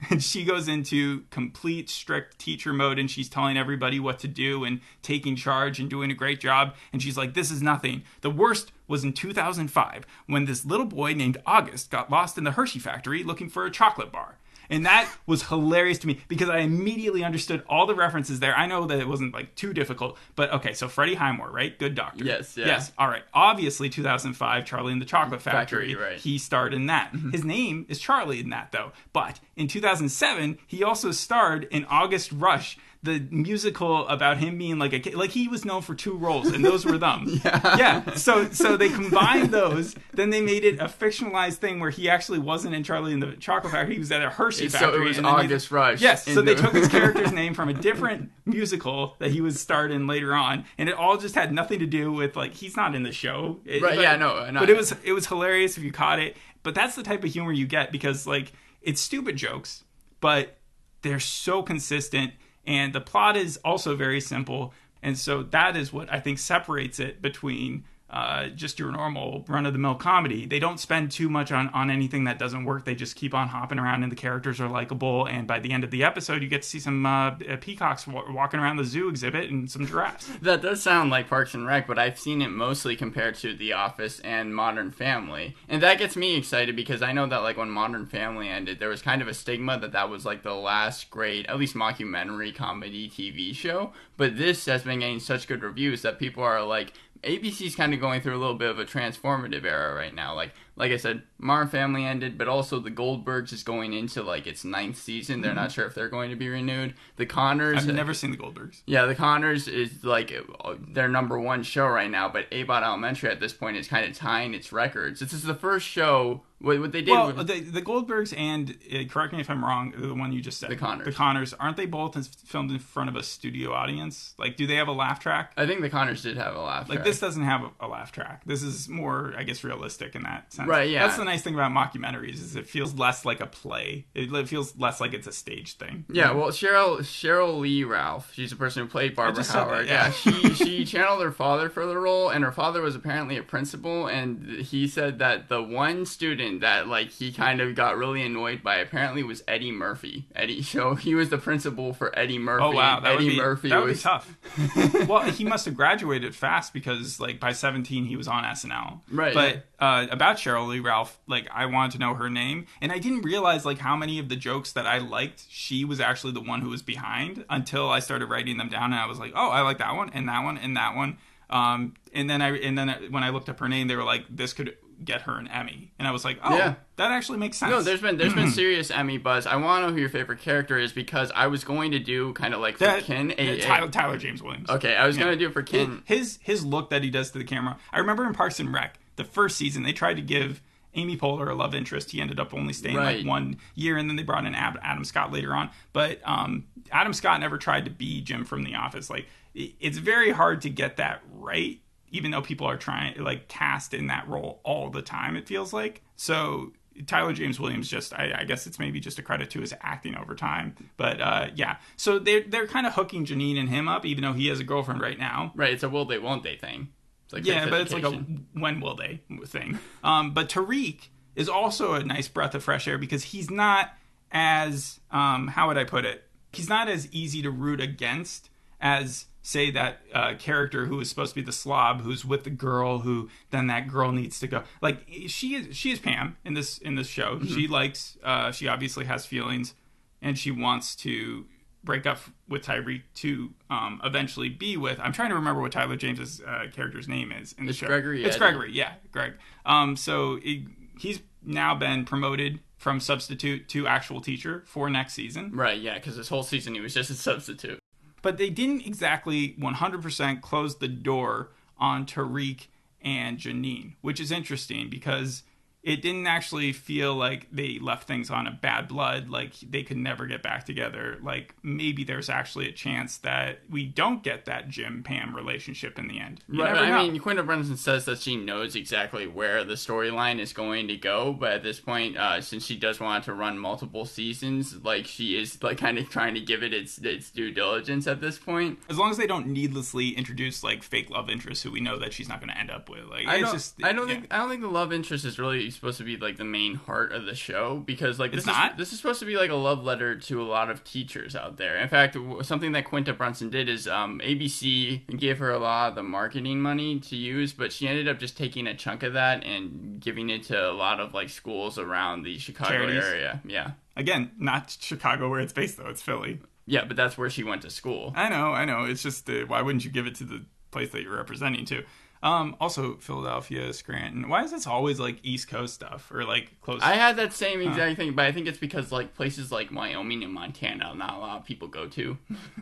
and 0.10 0.22
she 0.22 0.44
goes 0.44 0.68
into 0.68 1.22
complete 1.30 1.88
strict 1.88 2.38
teacher 2.38 2.72
mode 2.72 2.98
and 2.98 3.10
she's 3.10 3.28
telling 3.28 3.56
everybody 3.56 4.00
what 4.00 4.18
to 4.20 4.28
do 4.28 4.64
and 4.64 4.80
taking 5.02 5.36
charge 5.36 5.78
and 5.78 5.88
doing 5.88 6.10
a 6.10 6.14
great 6.14 6.40
job. 6.40 6.74
And 6.92 7.02
she's 7.02 7.16
like 7.16 7.34
this 7.34 7.50
is 7.50 7.62
nothing. 7.62 8.02
The 8.20 8.30
worst 8.30 8.72
was 8.86 9.04
in 9.04 9.12
2005 9.12 10.06
when 10.26 10.44
this 10.44 10.64
little 10.64 10.86
boy 10.86 11.14
named 11.14 11.38
august 11.46 11.90
got 11.90 12.10
lost 12.10 12.36
in 12.36 12.44
the 12.44 12.50
hershey 12.52 12.78
factory 12.78 13.24
looking 13.24 13.48
for 13.48 13.64
a 13.64 13.70
chocolate 13.70 14.12
bar 14.12 14.36
and 14.70 14.86
that 14.86 15.10
was 15.26 15.44
hilarious 15.44 15.98
to 15.98 16.06
me 16.06 16.20
because 16.28 16.48
I 16.48 16.58
immediately 16.58 17.24
understood 17.24 17.62
all 17.68 17.86
the 17.86 17.94
references 17.94 18.40
there. 18.40 18.56
I 18.56 18.66
know 18.66 18.86
that 18.86 18.98
it 18.98 19.08
wasn't 19.08 19.34
like 19.34 19.54
too 19.54 19.72
difficult, 19.72 20.16
but 20.36 20.52
okay, 20.52 20.72
so 20.72 20.88
Freddie 20.88 21.14
Highmore, 21.14 21.50
right? 21.50 21.78
Good 21.78 21.94
doctor. 21.94 22.24
Yes, 22.24 22.56
yeah. 22.56 22.66
Yes, 22.66 22.92
all 22.98 23.08
right. 23.08 23.22
Obviously, 23.32 23.88
2005, 23.88 24.64
Charlie 24.64 24.92
and 24.92 25.00
the 25.00 25.06
Chocolate 25.06 25.42
Factory. 25.42 25.92
Factory, 25.92 25.94
right. 25.94 26.18
He 26.18 26.38
starred 26.38 26.74
in 26.74 26.86
that. 26.86 27.12
Mm-hmm. 27.12 27.30
His 27.30 27.44
name 27.44 27.86
is 27.88 27.98
Charlie 27.98 28.40
in 28.40 28.50
that, 28.50 28.72
though. 28.72 28.92
But 29.12 29.40
in 29.56 29.68
2007, 29.68 30.58
he 30.66 30.82
also 30.82 31.10
starred 31.10 31.64
in 31.70 31.84
August 31.86 32.32
Rush, 32.32 32.78
the 33.04 33.20
musical 33.30 34.08
about 34.08 34.38
him 34.38 34.58
being 34.58 34.78
like 34.78 34.92
a 34.92 34.98
kid. 34.98 35.14
Like 35.14 35.30
he 35.30 35.46
was 35.46 35.64
known 35.64 35.82
for 35.82 35.94
two 35.94 36.16
roles, 36.16 36.48
and 36.48 36.64
those 36.64 36.84
were 36.86 36.98
them. 36.98 37.40
yeah. 37.44 37.76
Yeah. 37.76 38.14
So 38.14 38.50
so 38.50 38.76
they 38.76 38.88
combined 38.88 39.50
those. 39.50 39.94
Then 40.14 40.30
they 40.30 40.40
made 40.40 40.64
it 40.64 40.80
a 40.80 40.86
fictionalized 40.86 41.56
thing 41.56 41.80
where 41.80 41.90
he 41.90 42.08
actually 42.08 42.38
wasn't 42.38 42.74
in 42.74 42.82
Charlie 42.82 43.12
and 43.12 43.22
the 43.22 43.32
Chocolate 43.36 43.72
Factory. 43.72 43.94
He 43.94 44.00
was 44.00 44.10
at 44.10 44.22
a 44.22 44.30
Hershey 44.30 44.68
Factory. 44.68 44.90
So 44.92 45.02
it 45.02 45.04
was 45.04 45.16
then 45.16 45.24
they- 45.24 45.30
August 45.30 45.70
Rush. 45.70 46.00
Yes. 46.00 46.24
So 46.24 46.40
they 46.42 46.54
took 46.54 46.72
his 46.72 46.88
character's 46.98 47.30
name 47.32 47.54
from 47.54 47.68
a 47.68 47.74
different 47.74 48.30
musical 48.46 49.14
that 49.18 49.30
he 49.30 49.40
was 49.40 49.60
starred 49.60 49.90
in 49.90 50.06
later 50.06 50.34
on, 50.34 50.64
and 50.78 50.88
it 50.88 50.94
all 50.96 51.16
just 51.18 51.34
had 51.34 51.52
nothing 51.52 51.78
to 51.80 51.86
do 51.86 52.10
with 52.10 52.36
like 52.36 52.54
he's 52.54 52.76
not 52.76 52.94
in 52.94 53.02
the 53.02 53.12
show. 53.12 53.60
It- 53.64 53.82
Right, 53.82 53.96
but- 53.96 54.02
yeah, 54.02 54.16
no, 54.16 54.50
no. 54.50 54.60
But 54.60 54.70
it 54.70 54.76
was 54.76 54.94
it 55.04 55.12
was 55.12 55.26
hilarious 55.26 55.76
if 55.76 55.84
you 55.84 55.92
caught 55.92 56.18
it. 56.20 56.36
But 56.62 56.74
that's 56.74 56.96
the 56.96 57.02
type 57.02 57.22
of 57.22 57.30
humor 57.30 57.52
you 57.52 57.66
get 57.66 57.92
because 57.92 58.26
like 58.26 58.52
it's 58.80 59.00
stupid 59.00 59.36
jokes, 59.36 59.84
but 60.20 60.56
they're 61.02 61.20
so 61.20 61.62
consistent, 61.62 62.32
and 62.66 62.92
the 62.92 63.00
plot 63.00 63.36
is 63.36 63.58
also 63.64 63.96
very 63.96 64.20
simple, 64.20 64.72
and 65.02 65.18
so 65.18 65.42
that 65.42 65.76
is 65.76 65.92
what 65.92 66.12
I 66.12 66.20
think 66.20 66.38
separates 66.38 66.98
it 66.98 67.20
between. 67.20 67.84
Uh, 68.10 68.48
just 68.48 68.78
your 68.78 68.92
normal 68.92 69.44
run 69.48 69.66
of 69.66 69.72
the 69.72 69.78
mill 69.78 69.94
comedy. 69.94 70.46
They 70.46 70.60
don't 70.60 70.78
spend 70.78 71.10
too 71.10 71.28
much 71.28 71.50
on, 71.50 71.68
on 71.70 71.90
anything 71.90 72.24
that 72.24 72.38
doesn't 72.38 72.64
work. 72.64 72.84
They 72.84 72.94
just 72.94 73.16
keep 73.16 73.34
on 73.34 73.48
hopping 73.48 73.78
around, 73.78 74.02
and 74.04 74.12
the 74.12 74.16
characters 74.16 74.60
are 74.60 74.68
likable. 74.68 75.26
And 75.26 75.48
by 75.48 75.58
the 75.58 75.72
end 75.72 75.82
of 75.82 75.90
the 75.90 76.04
episode, 76.04 76.40
you 76.42 76.48
get 76.48 76.62
to 76.62 76.68
see 76.68 76.78
some 76.78 77.04
uh, 77.04 77.32
peacocks 77.60 78.06
wa- 78.06 78.30
walking 78.30 78.60
around 78.60 78.76
the 78.76 78.84
zoo 78.84 79.08
exhibit 79.08 79.50
and 79.50 79.68
some 79.70 79.86
giraffes. 79.86 80.30
That 80.42 80.62
does 80.62 80.82
sound 80.82 81.10
like 81.10 81.28
Parks 81.28 81.54
and 81.54 81.66
Rec, 81.66 81.86
but 81.86 81.98
I've 81.98 82.18
seen 82.18 82.42
it 82.42 82.50
mostly 82.50 82.94
compared 82.94 83.34
to 83.36 83.54
The 83.56 83.72
Office 83.72 84.20
and 84.20 84.54
Modern 84.54 84.90
Family, 84.92 85.56
and 85.68 85.82
that 85.82 85.98
gets 85.98 86.14
me 86.14 86.36
excited 86.36 86.76
because 86.76 87.02
I 87.02 87.12
know 87.12 87.26
that 87.26 87.38
like 87.38 87.56
when 87.56 87.70
Modern 87.70 88.04
Family 88.06 88.48
ended, 88.48 88.78
there 88.78 88.90
was 88.90 89.00
kind 89.02 89.22
of 89.22 89.28
a 89.28 89.34
stigma 89.34 89.78
that 89.80 89.92
that 89.92 90.10
was 90.10 90.24
like 90.26 90.42
the 90.42 90.54
last 90.54 91.10
great, 91.10 91.46
at 91.46 91.58
least 91.58 91.74
mockumentary 91.74 92.54
comedy 92.54 93.08
TV 93.08 93.54
show. 93.54 93.92
But 94.16 94.36
this 94.36 94.66
has 94.66 94.82
been 94.82 95.00
getting 95.00 95.18
such 95.20 95.48
good 95.48 95.62
reviews 95.62 96.02
that 96.02 96.18
people 96.18 96.42
are 96.44 96.62
like, 96.62 96.92
ABC's 97.24 97.74
kind 97.74 97.94
of 97.94 98.00
going 98.00 98.20
through 98.20 98.36
a 98.36 98.38
little 98.38 98.54
bit 98.54 98.70
of 98.70 98.78
a 98.78 98.84
transformative 98.84 99.64
era 99.64 99.94
right 99.94 100.14
now. 100.14 100.34
Like, 100.34 100.52
like 100.76 100.90
I 100.92 100.96
said, 100.96 101.22
Modern 101.38 101.68
Family 101.68 102.04
ended, 102.04 102.36
but 102.38 102.48
also 102.48 102.80
the 102.80 102.90
Goldbergs 102.90 103.52
is 103.52 103.62
going 103.62 103.92
into 103.92 104.22
like 104.22 104.46
its 104.46 104.64
ninth 104.64 104.96
season. 104.96 105.40
They're 105.40 105.54
not 105.54 105.70
sure 105.72 105.86
if 105.86 105.94
they're 105.94 106.08
going 106.08 106.30
to 106.30 106.36
be 106.36 106.48
renewed. 106.48 106.94
The 107.16 107.26
Conners, 107.26 107.86
I've 107.88 107.94
never 107.94 108.14
seen 108.14 108.30
the 108.30 108.36
Goldbergs. 108.36 108.82
yeah, 108.86 109.04
The 109.06 109.14
Conners 109.14 109.68
is 109.68 110.02
like 110.04 110.32
uh, 110.64 110.74
their 110.88 111.08
number 111.08 111.38
one 111.38 111.62
show 111.62 111.86
right 111.86 112.10
now, 112.10 112.28
but 112.28 112.46
Abbott 112.52 112.82
Elementary 112.82 113.30
at 113.30 113.40
this 113.40 113.52
point 113.52 113.76
is 113.76 113.86
kind 113.88 114.04
of 114.08 114.16
tying 114.16 114.54
its 114.54 114.72
records. 114.72 115.20
This 115.20 115.32
is 115.32 115.42
the 115.44 115.54
first 115.54 115.86
show. 115.86 116.42
What, 116.60 116.80
what 116.80 116.92
they 116.92 117.02
did 117.02 117.10
Well, 117.10 117.30
with 117.32 117.46
the, 117.46 117.60
the 117.60 117.82
Goldbergs 117.82 118.34
and 118.38 118.74
uh, 118.90 119.04
correct 119.12 119.34
me 119.34 119.40
if 119.40 119.50
I'm 119.50 119.62
wrong, 119.62 119.92
the 119.94 120.14
one 120.14 120.32
you 120.32 120.40
just 120.40 120.58
said, 120.58 120.70
The 120.70 120.76
Conners. 120.76 121.04
the 121.04 121.12
Conners, 121.12 121.52
aren't 121.60 121.76
they 121.76 121.84
both 121.84 122.16
filmed 122.38 122.70
in 122.70 122.78
front 122.78 123.10
of 123.10 123.16
a 123.16 123.22
studio 123.22 123.72
audience? 123.72 124.34
Like, 124.38 124.56
do 124.56 124.66
they 124.66 124.76
have 124.76 124.88
a 124.88 124.92
laugh 124.92 125.20
track? 125.20 125.52
I 125.58 125.66
think 125.66 125.82
The 125.82 125.90
Conners 125.90 126.22
did 126.22 126.38
have 126.38 126.54
a 126.56 126.60
laugh. 126.60 126.86
Track. 126.86 126.88
Like 126.88 126.96
track. 126.98 127.04
this 127.06 127.20
doesn't 127.20 127.42
have 127.42 127.64
a, 127.64 127.70
a 127.84 127.88
laugh 127.88 128.12
track. 128.12 128.42
This 128.46 128.62
is 128.62 128.88
more, 128.88 129.34
I 129.36 129.42
guess, 129.42 129.62
realistic 129.62 130.14
in 130.14 130.22
that 130.22 130.54
sense. 130.54 130.63
Right, 130.66 130.90
yeah. 130.90 131.06
That's 131.06 131.18
the 131.18 131.24
nice 131.24 131.42
thing 131.42 131.54
about 131.54 131.72
mockumentaries 131.72 132.34
is 132.34 132.56
it 132.56 132.66
feels 132.66 132.94
less 132.94 133.24
like 133.24 133.40
a 133.40 133.46
play. 133.46 134.06
It, 134.14 134.32
it 134.32 134.48
feels 134.48 134.76
less 134.76 135.00
like 135.00 135.14
it's 135.14 135.26
a 135.26 135.32
stage 135.32 135.76
thing. 135.76 136.04
Yeah, 136.10 136.32
well, 136.32 136.48
Cheryl 136.48 136.98
Cheryl 137.00 137.60
Lee 137.60 137.84
Ralph, 137.84 138.32
she's 138.34 138.50
the 138.50 138.56
person 138.56 138.82
who 138.82 138.88
played 138.88 139.14
Barbara 139.14 139.36
just 139.36 139.50
said 139.50 139.60
that, 139.60 139.68
Howard. 139.68 139.86
yeah. 139.86 140.10
she 140.10 140.54
she 140.54 140.84
channeled 140.84 141.22
her 141.22 141.32
father 141.32 141.68
for 141.68 141.86
the 141.86 141.96
role, 141.98 142.30
and 142.30 142.44
her 142.44 142.52
father 142.52 142.82
was 142.82 142.94
apparently 142.94 143.36
a 143.36 143.42
principal, 143.42 144.06
and 144.06 144.48
he 144.60 144.86
said 144.86 145.18
that 145.18 145.48
the 145.48 145.62
one 145.62 146.06
student 146.06 146.60
that 146.60 146.88
like 146.88 147.10
he 147.10 147.32
kind 147.32 147.60
of 147.60 147.74
got 147.74 147.96
really 147.96 148.22
annoyed 148.22 148.62
by 148.62 148.76
apparently 148.76 149.22
was 149.22 149.42
Eddie 149.48 149.72
Murphy. 149.72 150.26
Eddie, 150.34 150.62
so 150.74 150.94
he 150.94 151.14
was 151.14 151.30
the 151.30 151.38
principal 151.38 151.92
for 151.92 152.16
Eddie 152.18 152.38
Murphy. 152.38 152.64
Oh 152.64 152.70
wow, 152.70 153.00
that 153.00 153.16
Eddie 153.16 153.24
would 153.24 153.30
be 153.30 153.36
Murphy 153.38 153.68
that 153.70 153.78
would 153.80 153.88
was 153.88 153.98
be 153.98 154.02
tough. 154.02 154.36
well, 155.08 155.22
he 155.30 155.44
must 155.44 155.64
have 155.64 155.74
graduated 155.74 156.34
fast 156.34 156.72
because 156.72 157.20
like 157.20 157.40
by 157.40 157.52
17 157.52 158.04
he 158.04 158.16
was 158.16 158.28
on 158.28 158.44
SNL. 158.44 159.00
Right, 159.10 159.34
But 159.34 159.64
uh, 159.84 160.06
about 160.10 160.36
Cheryl 160.36 160.68
Lee 160.68 160.80
Ralph, 160.80 161.18
like 161.26 161.46
I 161.52 161.66
wanted 161.66 161.92
to 161.92 161.98
know 161.98 162.14
her 162.14 162.30
name, 162.30 162.66
and 162.80 162.90
I 162.92 162.98
didn't 162.98 163.22
realize 163.22 163.64
like 163.64 163.78
how 163.78 163.96
many 163.96 164.18
of 164.18 164.28
the 164.28 164.36
jokes 164.36 164.72
that 164.72 164.86
I 164.86 164.98
liked 164.98 165.44
she 165.48 165.84
was 165.84 166.00
actually 166.00 166.32
the 166.32 166.40
one 166.40 166.60
who 166.62 166.70
was 166.70 166.82
behind 166.82 167.44
until 167.50 167.90
I 167.90 167.98
started 168.00 168.26
writing 168.26 168.56
them 168.56 168.68
down, 168.68 168.92
and 168.92 169.00
I 169.00 169.06
was 169.06 169.18
like, 169.18 169.32
oh, 169.34 169.50
I 169.50 169.60
like 169.60 169.78
that 169.78 169.94
one 169.94 170.10
and 170.14 170.28
that 170.28 170.42
one 170.44 170.56
and 170.58 170.76
that 170.76 170.96
one. 170.96 171.18
Um, 171.50 171.94
and 172.12 172.28
then 172.30 172.40
I 172.42 172.56
and 172.58 172.76
then 172.78 172.88
I, 172.90 172.94
when 173.10 173.22
I 173.22 173.28
looked 173.30 173.48
up 173.48 173.60
her 173.60 173.68
name, 173.68 173.86
they 173.88 173.96
were 173.96 174.02
like, 174.04 174.24
"This 174.30 174.52
could 174.54 174.76
get 175.04 175.22
her 175.22 175.36
an 175.38 175.46
Emmy," 175.48 175.92
and 175.98 176.08
I 176.08 176.10
was 176.10 176.24
like, 176.24 176.38
"Oh, 176.42 176.56
Yeah. 176.56 176.74
that 176.96 177.10
actually 177.12 177.38
makes 177.38 177.58
sense." 177.58 177.70
No, 177.70 177.82
there's 177.82 178.00
been 178.00 178.16
there's 178.16 178.32
been 178.34 178.50
serious 178.62 178.90
Emmy 178.90 179.18
buzz. 179.18 179.46
I 179.46 179.56
want 179.56 179.82
to 179.82 179.88
know 179.88 179.92
who 179.94 180.00
your 180.00 180.08
favorite 180.08 180.40
character 180.40 180.78
is 180.78 180.92
because 180.92 181.30
I 181.34 181.48
was 181.48 181.62
going 181.62 181.90
to 181.92 181.98
do 181.98 182.32
kind 182.32 182.54
of 182.54 182.60
like 182.60 182.78
for 182.78 182.84
that, 182.84 183.04
Ken. 183.04 183.32
A, 183.36 183.58
a- 183.58 183.60
Tyler, 183.60 183.88
Tyler 183.88 184.16
James 184.16 184.42
Williams. 184.42 184.70
okay, 184.70 184.96
I 184.96 185.06
was 185.06 185.16
Yeah. 185.18 185.24
gonna 185.24 185.36
do 185.36 185.48
it 185.48 185.52
for 185.52 185.62
Ken. 185.62 186.02
his 186.06 186.38
his 186.42 186.64
look 186.64 186.88
that 186.90 187.02
he 187.04 187.10
does 187.10 187.30
to 187.32 187.38
the 187.38 187.44
camera. 187.44 187.76
I 187.92 187.98
remember 187.98 188.26
in 188.26 188.32
Parks 188.32 188.58
and 188.58 188.72
Rec, 188.72 188.98
the 189.16 189.24
first 189.24 189.56
season, 189.56 189.82
they 189.82 189.92
tried 189.92 190.14
to 190.14 190.22
give 190.22 190.62
Amy 190.94 191.16
Poehler 191.16 191.50
a 191.50 191.54
love 191.54 191.74
interest. 191.74 192.12
He 192.12 192.20
ended 192.20 192.38
up 192.38 192.54
only 192.54 192.72
staying 192.72 192.96
Right. 192.96 193.18
like 193.18 193.26
one 193.26 193.58
year, 193.74 193.96
and 193.96 194.08
then 194.08 194.16
they 194.16 194.22
brought 194.22 194.46
in 194.46 194.54
Adam 194.54 195.04
Scott 195.04 195.32
later 195.32 195.52
on. 195.54 195.70
But 195.92 196.20
um, 196.24 196.66
Adam 196.92 197.12
Scott 197.12 197.40
never 197.40 197.58
tried 197.58 197.84
to 197.86 197.90
be 197.90 198.20
Jim 198.20 198.44
from 198.44 198.62
The 198.62 198.74
Office. 198.76 199.10
Like 199.10 199.26
it's 199.54 199.98
very 199.98 200.30
hard 200.30 200.62
to 200.62 200.70
get 200.70 200.96
that 200.98 201.22
right, 201.32 201.80
even 202.10 202.30
though 202.30 202.42
people 202.42 202.66
are 202.68 202.76
trying 202.76 203.18
like 203.22 203.48
cast 203.48 203.92
in 203.94 204.06
that 204.08 204.28
role 204.28 204.60
all 204.64 204.90
the 204.90 205.02
time. 205.02 205.36
It 205.36 205.46
feels 205.48 205.72
like 205.72 206.02
so. 206.16 206.72
Tyler 207.08 207.32
James 207.32 207.58
Williams 207.58 207.88
just 207.88 208.12
I, 208.14 208.32
I 208.38 208.44
guess 208.44 208.68
it's 208.68 208.78
maybe 208.78 209.00
just 209.00 209.18
a 209.18 209.22
credit 209.22 209.50
to 209.50 209.60
his 209.60 209.74
acting 209.80 210.14
over 210.16 210.36
time. 210.36 210.76
But 210.96 211.20
uh, 211.20 211.48
yeah. 211.56 211.78
So 211.96 212.20
they're 212.20 212.42
they're 212.46 212.68
kind 212.68 212.86
of 212.86 212.92
hooking 212.94 213.26
Janine 213.26 213.58
and 213.58 213.68
him 213.68 213.88
up, 213.88 214.06
even 214.06 214.22
though 214.22 214.32
he 214.32 214.46
has 214.46 214.60
a 214.60 214.64
girlfriend 214.64 215.00
right 215.00 215.18
now. 215.18 215.50
Right, 215.56 215.72
it's 215.72 215.82
a 215.82 215.88
will 215.88 216.04
they 216.04 216.20
won't 216.20 216.44
they 216.44 216.54
thing. 216.54 216.90
Like 217.34 217.44
Yeah, 217.44 217.68
but 217.68 217.80
it's 217.80 217.92
like 217.92 218.04
a 218.04 218.12
when 218.52 218.80
will 218.80 218.94
they 218.94 219.20
thing. 219.46 219.78
Um, 220.02 220.32
but 220.32 220.48
Tariq 220.48 221.08
is 221.34 221.48
also 221.48 221.94
a 221.94 222.04
nice 222.04 222.28
breath 222.28 222.54
of 222.54 222.62
fresh 222.62 222.86
air 222.86 222.96
because 222.96 223.24
he's 223.24 223.50
not 223.50 223.90
as 224.30 225.00
um, 225.10 225.48
how 225.48 225.68
would 225.68 225.76
I 225.76 225.84
put 225.84 226.04
it? 226.04 226.24
He's 226.52 226.68
not 226.68 226.88
as 226.88 227.08
easy 227.12 227.42
to 227.42 227.50
root 227.50 227.80
against 227.80 228.50
as 228.80 229.26
say 229.42 229.70
that 229.70 230.00
uh, 230.12 230.34
character 230.38 230.86
who 230.86 231.00
is 231.00 231.08
supposed 231.08 231.32
to 231.32 231.34
be 231.34 231.44
the 231.44 231.52
slob 231.52 232.00
who's 232.00 232.24
with 232.24 232.44
the 232.44 232.50
girl 232.50 233.00
who 233.00 233.28
then 233.50 233.66
that 233.66 233.86
girl 233.86 234.10
needs 234.10 234.40
to 234.40 234.46
go 234.46 234.62
like 234.80 235.04
she 235.26 235.54
is 235.54 235.76
she 235.76 235.90
is 235.90 235.98
Pam 235.98 236.36
in 236.46 236.54
this 236.54 236.78
in 236.78 236.94
this 236.94 237.06
show 237.06 237.40
she 237.44 237.68
likes 237.68 238.16
uh, 238.24 238.50
she 238.50 238.66
obviously 238.66 239.04
has 239.04 239.26
feelings 239.26 239.74
and 240.22 240.38
she 240.38 240.50
wants 240.50 240.96
to 240.96 241.44
break 241.84 242.06
up 242.06 242.18
with 242.48 242.62
Tyree 242.62 243.04
to 243.16 243.52
um, 243.70 244.00
eventually 244.02 244.48
be 244.48 244.76
with. 244.76 244.98
I'm 245.00 245.12
trying 245.12 245.28
to 245.30 245.34
remember 245.34 245.60
what 245.60 245.72
Tyler 245.72 245.96
James's 245.96 246.40
uh, 246.40 246.66
character's 246.72 247.08
name 247.08 247.30
is 247.32 247.54
in 247.58 247.66
the 247.66 247.70
It's 247.70 247.78
show. 247.78 247.86
Gregory 247.86 248.24
It's 248.24 248.36
Gregory. 248.36 248.72
Yeah, 248.72 248.94
Greg. 249.12 249.34
Um, 249.66 249.96
so 249.96 250.38
it, 250.42 250.64
he's 250.98 251.20
now 251.42 251.74
been 251.74 252.04
promoted 252.04 252.60
from 252.76 253.00
substitute 253.00 253.68
to 253.70 253.86
actual 253.86 254.20
teacher 254.20 254.62
for 254.66 254.90
next 254.90 255.14
season. 255.14 255.50
Right, 255.54 255.80
yeah, 255.80 255.94
because 255.94 256.16
this 256.16 256.28
whole 256.28 256.42
season 256.42 256.74
he 256.74 256.80
was 256.80 256.94
just 256.94 257.10
a 257.10 257.14
substitute. 257.14 257.78
But 258.22 258.38
they 258.38 258.50
didn't 258.50 258.86
exactly 258.86 259.54
100% 259.60 260.40
close 260.40 260.78
the 260.78 260.88
door 260.88 261.50
on 261.78 262.06
Tariq 262.06 262.66
and 263.02 263.38
Janine, 263.38 263.94
which 264.00 264.18
is 264.18 264.32
interesting 264.32 264.88
because 264.88 265.42
it 265.84 266.00
didn't 266.00 266.26
actually 266.26 266.72
feel 266.72 267.14
like 267.14 267.46
they 267.52 267.78
left 267.78 268.08
things 268.08 268.30
on 268.30 268.46
a 268.46 268.50
bad 268.50 268.88
blood, 268.88 269.28
like 269.28 269.52
they 269.60 269.82
could 269.82 269.98
never 269.98 270.26
get 270.26 270.42
back 270.42 270.64
together. 270.64 271.18
Like 271.22 271.54
maybe 271.62 272.04
there's 272.04 272.30
actually 272.30 272.66
a 272.68 272.72
chance 272.72 273.18
that 273.18 273.60
we 273.68 273.84
don't 273.84 274.22
get 274.22 274.46
that 274.46 274.70
Jim 274.70 275.02
Pam 275.02 275.36
relationship 275.36 275.98
in 275.98 276.08
the 276.08 276.18
end. 276.18 276.40
You 276.48 276.62
Right, 276.64 276.74
I 276.74 276.88
know. 276.88 277.02
mean, 277.02 277.20
Quinta 277.20 277.42
Brunson 277.42 277.76
says 277.76 278.06
that 278.06 278.18
she 278.18 278.34
knows 278.34 278.74
exactly 278.74 279.26
where 279.26 279.62
the 279.62 279.74
storyline 279.74 280.40
is 280.40 280.54
going 280.54 280.88
to 280.88 280.96
go, 280.96 281.34
but 281.34 281.52
at 281.52 281.62
this 281.62 281.80
point, 281.80 282.16
uh, 282.16 282.40
since 282.40 282.64
she 282.64 282.76
does 282.76 282.98
want 282.98 283.24
to 283.24 283.34
run 283.34 283.58
multiple 283.58 284.06
seasons, 284.06 284.82
like 284.82 285.06
she 285.06 285.36
is 285.38 285.62
like 285.62 285.76
kind 285.76 285.98
of 285.98 286.08
trying 286.08 286.32
to 286.34 286.40
give 286.40 286.62
it 286.62 286.72
its 286.72 286.96
its 286.96 287.30
due 287.30 287.50
diligence 287.50 288.06
at 288.06 288.22
this 288.22 288.38
point. 288.38 288.78
as 288.88 288.96
long 288.96 289.10
as 289.10 289.18
they 289.18 289.26
don't 289.26 289.48
needlessly 289.48 290.10
introduce 290.10 290.64
like 290.64 290.82
fake 290.82 291.10
love 291.10 291.28
interests 291.28 291.62
who 291.62 291.70
we 291.70 291.80
know 291.80 291.98
that 291.98 292.14
she's 292.14 292.28
not 292.28 292.40
going 292.40 292.50
to 292.50 292.58
end 292.58 292.70
up 292.70 292.88
with. 292.88 293.04
Like 293.04 293.26
I 293.26 293.34
it's 293.34 293.42
don't, 293.42 293.52
just 293.52 293.84
I 293.84 293.92
don't 293.92 294.08
yeah. 294.08 294.14
think 294.14 294.32
I 294.32 294.38
don't 294.38 294.48
think 294.48 294.62
the 294.62 294.68
love 294.68 294.90
interest 294.90 295.26
is 295.26 295.38
really 295.38 295.73
supposed 295.74 295.98
to 295.98 296.04
be 296.04 296.16
like 296.16 296.36
the 296.36 296.44
main 296.44 296.74
heart 296.74 297.12
of 297.12 297.24
the 297.26 297.34
show 297.34 297.82
because 297.84 298.18
like 298.18 298.32
It's 298.32 298.44
this 298.44 298.54
not? 298.54 298.72
is 298.72 298.78
this 298.78 298.92
is 298.92 298.98
supposed 298.98 299.20
to 299.20 299.26
be 299.26 299.36
like 299.36 299.50
a 299.50 299.54
love 299.54 299.84
letter 299.84 300.14
to 300.16 300.42
a 300.42 300.44
lot 300.44 300.70
of 300.70 300.84
teachers 300.84 301.34
out 301.36 301.56
there. 301.56 301.76
In 301.76 301.88
fact, 301.88 302.16
something 302.42 302.72
that 302.72 302.84
Quinta 302.84 303.12
Brunson 303.12 303.50
did 303.50 303.68
is 303.68 303.86
um, 303.88 304.20
ABC 304.24 305.06
gave 305.18 305.38
her 305.38 305.50
a 305.50 305.58
lot 305.58 305.90
of 305.90 305.94
the 305.94 306.02
marketing 306.02 306.60
money 306.60 307.00
to 307.00 307.16
use, 307.16 307.52
but 307.52 307.72
she 307.72 307.86
ended 307.88 308.08
up 308.08 308.18
just 308.18 308.36
taking 308.36 308.66
a 308.66 308.74
chunk 308.74 309.02
of 309.02 309.12
that 309.14 309.44
and 309.44 310.00
giving 310.00 310.30
it 310.30 310.44
to 310.44 310.70
a 310.70 310.72
lot 310.72 311.00
of 311.00 311.14
like 311.14 311.28
schools 311.28 311.78
around 311.78 312.22
the 312.22 312.38
Chicago 312.38 312.70
Charities? 312.70 313.04
area. 313.04 313.40
Yeah, 313.46 313.70
again 313.96 314.30
not 314.38 314.76
Chicago 314.80 315.28
where 315.28 315.40
it's 315.40 315.52
based 315.52 315.76
though. 315.78 315.88
It's 315.88 316.02
Philly. 316.02 316.40
yeah, 316.66 316.84
but 316.84 316.96
that's 316.96 317.18
where 317.18 317.28
she 317.30 317.44
went 317.44 317.62
to 317.62 317.70
school. 317.70 318.12
I 318.16 318.28
know, 318.28 318.52
I 318.52 318.64
know. 318.64 318.84
It's 318.84 319.02
just 319.02 319.28
uh, 319.28 319.40
why 319.46 319.62
wouldn't 319.62 319.84
you 319.84 319.90
give 319.90 320.06
it 320.06 320.14
to 320.16 320.24
the 320.24 320.44
place 320.70 320.90
that 320.90 321.02
you're 321.02 321.16
representing 321.16 321.64
to? 321.66 321.82
Um, 322.24 322.56
also 322.58 322.94
Philadelphia, 322.96 323.70
Scranton. 323.74 324.30
Why 324.30 324.44
is 324.44 324.50
this 324.50 324.66
always 324.66 324.98
like 324.98 325.18
East 325.22 325.46
Coast 325.46 325.74
stuff 325.74 326.10
or 326.10 326.24
like 326.24 326.58
close? 326.62 326.80
I 326.82 326.94
had 326.94 327.16
that 327.16 327.34
same 327.34 327.60
exact 327.60 327.98
thing, 327.98 328.14
but 328.14 328.24
I 328.24 328.32
think 328.32 328.46
it's 328.46 328.56
because 328.56 328.90
like 328.90 329.14
places 329.14 329.52
like 329.52 329.70
Wyoming 329.70 330.24
and 330.24 330.32
Montana, 330.32 330.94
not 330.94 331.14
a 331.14 331.18
lot 331.18 331.38
of 331.38 331.44
people 331.44 331.68
go 331.68 331.86
to. 331.86 332.16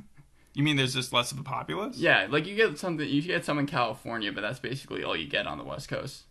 you 0.54 0.64
mean 0.64 0.76
there's 0.76 0.94
just 0.94 1.12
less 1.12 1.30
of 1.30 1.38
a 1.38 1.44
populace? 1.44 1.96
Yeah, 1.96 2.26
like 2.28 2.44
you 2.44 2.56
get 2.56 2.76
something, 2.76 3.08
you 3.08 3.22
get 3.22 3.44
some 3.44 3.60
in 3.60 3.66
California, 3.66 4.32
but 4.32 4.40
that's 4.40 4.58
basically 4.58 5.04
all 5.04 5.16
you 5.16 5.28
get 5.28 5.46
on 5.46 5.58
the 5.58 5.64
West 5.64 5.88
Coast. 5.88 6.24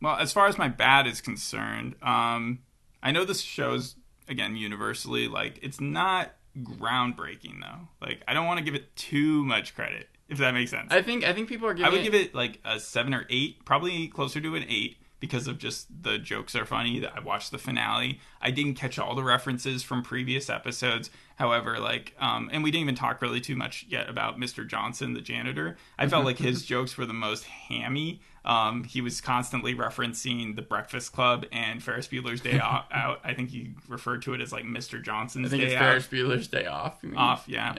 Well, 0.00 0.16
as 0.16 0.32
far 0.32 0.46
as 0.46 0.56
my 0.56 0.68
bad 0.68 1.06
is 1.06 1.20
concerned, 1.20 1.96
um, 2.00 2.60
I 3.02 3.12
know 3.12 3.26
this 3.26 3.42
show's 3.42 3.96
again 4.26 4.56
universally 4.56 5.28
like 5.28 5.58
it's 5.60 5.82
not 5.82 6.32
groundbreaking 6.62 7.60
though. 7.60 7.88
Like 8.00 8.22
I 8.26 8.32
don't 8.32 8.46
want 8.46 8.56
to 8.56 8.64
give 8.64 8.74
it 8.74 8.96
too 8.96 9.44
much 9.44 9.74
credit, 9.74 10.08
if 10.30 10.38
that 10.38 10.54
makes 10.54 10.70
sense. 10.70 10.92
I 10.92 11.02
think 11.02 11.24
I 11.24 11.32
think 11.32 11.48
people 11.48 11.68
are 11.68 11.74
giving. 11.74 11.90
I 11.90 11.94
would 11.94 12.02
give 12.04 12.14
it 12.14 12.34
like 12.34 12.60
a 12.64 12.80
seven 12.80 13.12
or 13.12 13.26
eight, 13.28 13.64
probably 13.64 14.08
closer 14.08 14.40
to 14.40 14.54
an 14.54 14.64
eight 14.68 14.96
because 15.18 15.46
of 15.46 15.58
just 15.58 15.86
the 16.02 16.18
jokes 16.18 16.54
are 16.56 16.64
funny. 16.64 17.00
That 17.00 17.12
I 17.16 17.20
watched 17.20 17.50
the 17.50 17.58
finale. 17.58 18.20
I 18.40 18.50
didn't 18.50 18.74
catch 18.74 18.98
all 18.98 19.14
the 19.14 19.22
references 19.24 19.82
from 19.82 20.02
previous 20.02 20.48
episodes. 20.48 21.10
However, 21.36 21.78
like, 21.78 22.14
um, 22.20 22.50
and 22.52 22.62
we 22.62 22.70
didn't 22.70 22.82
even 22.82 22.94
talk 22.94 23.20
really 23.22 23.40
too 23.40 23.56
much 23.56 23.86
yet 23.88 24.08
about 24.08 24.38
Mr. 24.38 24.66
Johnson, 24.66 25.14
the 25.14 25.20
janitor. 25.20 25.76
I 25.98 26.06
felt 26.06 26.24
like 26.24 26.38
his 26.38 26.64
jokes 26.66 26.96
were 26.96 27.06
the 27.06 27.12
most 27.14 27.44
hammy. 27.44 28.20
Um, 28.44 28.84
he 28.84 29.00
was 29.00 29.20
constantly 29.20 29.74
referencing 29.74 30.56
the 30.56 30.62
Breakfast 30.62 31.12
Club 31.12 31.44
and 31.52 31.82
Ferris 31.82 32.08
Bueller's 32.08 32.40
Day 32.40 32.58
Out. 32.58 32.84
out. 32.92 33.20
I 33.24 33.34
think 33.34 33.50
he 33.50 33.72
referred 33.88 34.22
to 34.22 34.34
it 34.34 34.40
as 34.40 34.52
like 34.52 34.64
Mr. 34.64 35.02
Johnson's 35.02 35.46
I 35.46 35.50
think 35.50 35.62
Day 35.62 35.66
it's 35.68 35.76
Out 35.76 35.80
Ferris 35.80 36.06
Bueller's 36.06 36.48
Day 36.48 36.66
Off. 36.66 37.04
off 37.16 37.44
yeah, 37.46 37.74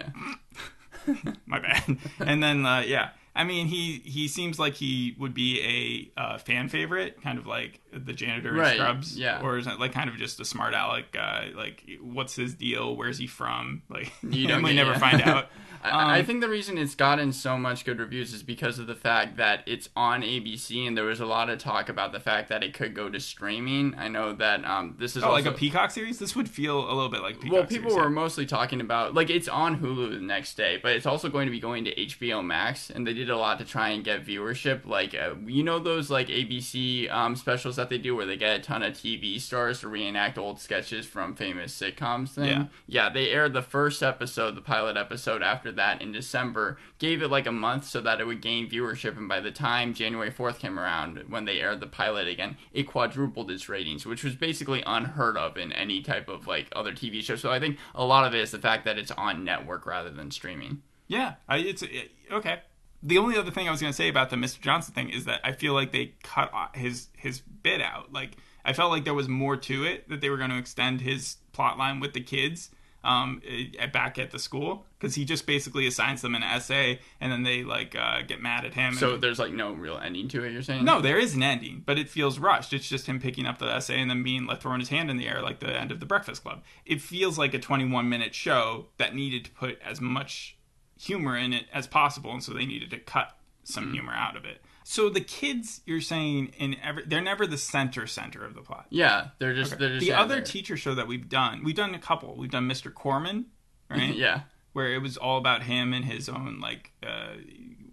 my 1.46 1.60
bad. 1.60 1.98
And 2.20 2.41
then 2.41 2.65
uh, 2.65 2.84
yeah. 2.86 3.10
I 3.34 3.46
mean 3.46 3.67
he 3.67 4.01
he 4.03 4.27
seems 4.27 4.60
like 4.60 4.74
he 4.74 5.15
would 5.17 5.34
be 5.34 6.12
a 6.17 6.22
uh, 6.22 6.38
fan 6.38 6.67
favorite 6.67 7.22
kind 7.22 7.38
of 7.39 7.48
like 7.48 7.79
the 7.93 8.12
janitor 8.12 8.50
in 8.50 8.55
Right, 8.55 8.75
scrubs 8.75 9.17
yeah. 9.17 9.41
or 9.41 9.58
is 9.58 9.67
it 9.67 9.79
like 9.79 9.93
kind 9.93 10.10
of 10.10 10.17
just 10.17 10.41
a 10.41 10.46
smart 10.46 10.74
aleck 10.74 11.13
guy? 11.13 11.51
Like 11.55 11.84
what's 12.01 12.36
his 12.36 12.53
deal? 12.53 12.96
Where's 12.96 13.17
he 13.17 13.27
from? 13.27 13.84
Like 13.89 14.12
You 14.22 14.50
and 14.53 14.63
we 14.63 14.74
never 14.74 14.91
yeah. 14.91 15.00
find 15.00 15.22
out 15.25 15.48
I, 15.83 15.89
I 15.89 16.19
Um, 16.19 16.25
think 16.25 16.41
the 16.41 16.50
reason 16.50 16.77
it's 16.77 16.95
gotten 16.95 17.31
so 17.31 17.57
much 17.57 17.85
good 17.85 18.00
reviews 18.00 18.33
is 18.33 18.43
because 18.43 18.79
of 18.79 18.88
the 18.88 18.95
fact 18.95 19.38
that 19.38 19.63
it's 19.65 19.89
on 19.95 20.21
ABC, 20.21 20.88
and 20.88 20.97
there 20.97 21.05
was 21.05 21.19
a 21.19 21.25
lot 21.25 21.50
of 21.50 21.59
talk 21.59 21.89
about 21.89 22.11
the 22.11 22.19
fact 22.19 22.50
that 22.50 22.63
it 22.63 22.73
could 22.73 22.93
go 22.93 23.09
to 23.09 23.19
streaming. 23.19 23.95
I 23.97 24.07
know 24.07 24.33
that 24.33 24.63
um, 24.65 24.95
this 25.00 25.15
is 25.15 25.23
oh, 25.23 25.27
also, 25.27 25.35
like 25.43 25.45
a 25.53 25.57
peacock 25.57 25.91
series 25.91 26.19
this 26.19 26.35
would 26.35 26.50
feel 26.50 26.79
a 26.85 26.93
little 26.93 27.09
bit 27.09 27.21
like 27.21 27.39
peacock 27.39 27.53
well, 27.53 27.65
people 27.65 27.89
series, 27.91 27.95
were 28.05 28.09
yeah. 28.09 28.21
mostly 28.21 28.45
talking 28.45 28.81
about 28.81 29.13
like 29.13 29.29
it's 29.29 29.47
on 29.47 29.79
Hulu 29.79 30.11
the 30.11 30.21
next 30.21 30.55
day, 30.55 30.79
but 30.81 30.93
it's 30.93 31.05
also 31.05 31.29
going 31.29 31.45
to 31.47 31.51
be 31.51 31.59
going 31.59 31.85
to 31.85 31.95
HBO 31.95 32.43
Max, 32.45 32.89
and 32.89 33.05
they 33.07 33.13
did 33.13 33.29
a 33.29 33.38
lot 33.38 33.59
to 33.59 33.65
try 33.65 33.89
and 33.89 34.03
get 34.03 34.25
viewership. 34.25 34.85
Like 34.85 35.15
uh, 35.15 35.35
you 35.45 35.63
know 35.63 35.79
those 35.79 36.09
like 36.09 36.27
ABC 36.27 37.11
um, 37.11 37.35
specials 37.35 37.75
that 37.77 37.89
they 37.89 37.97
do 37.97 38.15
where 38.15 38.25
they 38.25 38.38
get 38.38 38.55
a 38.57 38.59
ton 38.59 38.83
of 38.83 38.93
TV 38.93 39.39
stars 39.39 39.79
to 39.81 39.88
reenact 39.88 40.38
old 40.38 40.59
sketches 40.59 41.05
from 41.05 41.35
famous 41.35 41.77
sitcoms. 41.79 42.29
Thing, 42.35 42.45
Yeah. 42.45 42.65
yeah, 42.88 43.09
they 43.09 43.29
aired 43.29 43.53
the 43.53 43.61
first 43.61 44.03
episode, 44.03 44.55
the 44.55 44.61
pilot 44.61 44.97
episode, 44.97 45.41
after 45.41 45.70
that 45.73 46.01
in 46.01 46.11
December. 46.11 46.77
Gave 46.99 47.21
it 47.21 47.29
like 47.29 47.47
a 47.47 47.51
month 47.51 47.85
so 47.85 48.01
that 48.01 48.19
it 48.19 48.25
would 48.25 48.41
gain 48.41 48.69
viewership, 48.69 49.17
and 49.17 49.27
by 49.27 49.39
the 49.39 49.51
time 49.51 49.93
January 49.93 50.31
fourth 50.31 50.59
came 50.59 50.79
around, 50.79 51.23
when 51.29 51.45
they 51.45 51.59
aired 51.59 51.79
the 51.79 51.87
pilot 51.87 52.27
again, 52.27 52.57
it 52.73 52.83
quadrupled 52.83 53.51
its 53.51 53.69
ratings, 53.69 54.05
which 54.05 54.23
was 54.23 54.35
basically 54.35 54.83
unheard 54.85 55.37
of 55.37 55.57
in 55.57 55.71
any 55.71 56.01
type 56.01 56.29
of 56.29 56.47
like 56.47 56.67
other 56.73 56.91
TV 56.91 57.21
show. 57.21 57.35
So 57.35 57.51
I 57.51 57.59
think 57.59 57.77
a 57.95 58.05
lot 58.05 58.25
of 58.25 58.33
it 58.33 58.41
is 58.41 58.51
the 58.51 58.59
fact 58.59 58.85
that 58.85 58.97
it's 58.97 59.11
on 59.11 59.43
network 59.43 59.85
rather 59.85 60.09
than 60.09 60.31
streaming. 60.31 60.81
Yeah, 61.07 61.35
I, 61.49 61.57
it's 61.57 61.81
it, 61.81 62.11
okay. 62.31 62.61
The 63.03 63.17
only 63.17 63.37
other 63.37 63.51
thing 63.51 63.67
I 63.67 63.71
was 63.71 63.81
going 63.81 63.91
to 63.91 63.97
say 63.97 64.07
about 64.07 64.29
the 64.29 64.35
Mr. 64.35 64.61
Johnson 64.61 64.93
thing 64.93 65.09
is 65.09 65.25
that 65.25 65.41
I 65.43 65.53
feel 65.53 65.73
like 65.73 65.91
they 65.91 66.13
cut 66.23 66.51
his 66.75 67.07
his 67.17 67.39
bit 67.39 67.81
out. 67.81 68.13
Like 68.13 68.37
I 68.63 68.73
felt 68.73 68.91
like 68.91 69.03
there 69.03 69.13
was 69.13 69.27
more 69.27 69.57
to 69.57 69.83
it 69.83 70.07
that 70.09 70.21
they 70.21 70.29
were 70.29 70.37
going 70.37 70.51
to 70.51 70.57
extend 70.57 71.01
his 71.01 71.37
plot 71.51 71.77
line 71.77 71.99
with 71.99 72.13
the 72.13 72.21
kids 72.21 72.69
um 73.03 73.41
eh, 73.47 73.85
back 73.87 74.19
at 74.19 74.31
the 74.31 74.39
school 74.39 74.85
because 75.01 75.15
he 75.15 75.25
just 75.25 75.48
basically 75.48 75.88
assigns 75.88 76.22
them 76.22 76.36
an 76.36 76.43
essay 76.43 77.00
and 77.20 77.31
then 77.31 77.41
they 77.41 77.63
like 77.63 77.96
uh, 77.96 78.22
get 78.22 78.39
mad 78.39 78.65
at 78.65 78.75
him. 78.75 78.93
So 78.93 79.15
and, 79.15 79.24
there's 79.24 79.39
like 79.39 79.51
no 79.51 79.74
real 79.74 79.98
ending 79.98 80.27
to 80.29 80.43
it. 80.43 80.51
You're 80.53 80.62
saying? 80.62 80.86
no, 80.86 81.01
there 81.01 81.17
is 81.17 81.34
an 81.34 81.41
ending, 81.41 81.81
but 81.86 81.98
it 81.98 82.08
feels 82.08 82.38
rushed. 82.38 82.72
It's 82.72 82.88
just 82.88 83.08
him 83.08 83.20
picking 83.20 83.48
up 83.48 83.58
the 83.58 83.65
essay 83.65 84.00
and 84.00 84.10
then 84.12 84.22
being 84.22 84.46
like 84.46 84.62
throwing 84.62 84.79
his 84.79 84.89
hand 84.89 85.10
in 85.10 85.17
the 85.17 85.27
air 85.27 85.41
like 85.41 85.60
the 85.60 85.75
end 85.75 85.91
of 85.91 86.00
the 86.00 86.05
Breakfast 86.05 86.43
Club. 86.43 86.62
It 86.86 87.01
feels 87.01 87.39
like 87.39 87.55
a 87.55 87.60
21 87.60 88.08
minute 88.08 88.36
show 88.36 88.88
that 88.98 89.15
needed 89.15 89.46
to 89.46 89.51
put 89.51 89.79
as 89.84 90.00
much 90.00 90.58
humor 91.00 91.36
in 91.36 91.51
it 91.51 91.65
as 91.74 91.88
possible, 91.88 92.31
and 92.31 92.43
so 92.43 92.53
they 92.53 92.65
needed 92.67 92.91
to 92.91 93.00
cut 93.00 93.36
some 93.63 93.86
Mm-hmm. 93.86 93.93
humor 93.93 94.13
out 94.13 94.36
of 94.36 94.46
it. 94.46 94.62
So 94.84 95.10
the 95.10 95.22
kids, 95.22 95.81
you're 95.86 96.01
saying, 96.01 96.53
in 96.58 96.75
every, 96.84 97.05
they're 97.05 97.22
never 97.22 97.46
the 97.48 97.58
center 97.58 98.05
center 98.08 98.43
of 98.43 98.55
the 98.55 98.62
plot. 98.62 98.88
Yeah, 98.89 99.27
they're 99.39 99.53
just 99.53 99.77
they're 99.77 99.89
just 99.89 100.01
The 100.01 100.13
other 100.13 100.36
they're- 100.36 100.43
teacher 100.43 100.75
show 100.77 100.96
that 100.96 101.08
we've 101.08 101.29
done, 101.29 101.63
we've 101.63 101.75
done 101.75 101.93
a 101.96 102.00
couple. 102.00 102.36
We've 102.36 102.50
done 102.51 102.67
Mr. 102.67 102.93
Corman, 102.93 103.46
right? 103.89 104.13
yeah. 104.15 104.41
Where 104.73 104.93
it 104.93 105.01
was 105.01 105.17
all 105.17 105.37
about 105.37 105.63
him 105.63 105.93
and 105.93 106.05
his 106.05 106.29
own 106.29 106.59
like 106.61 106.91
uh, 107.05 107.33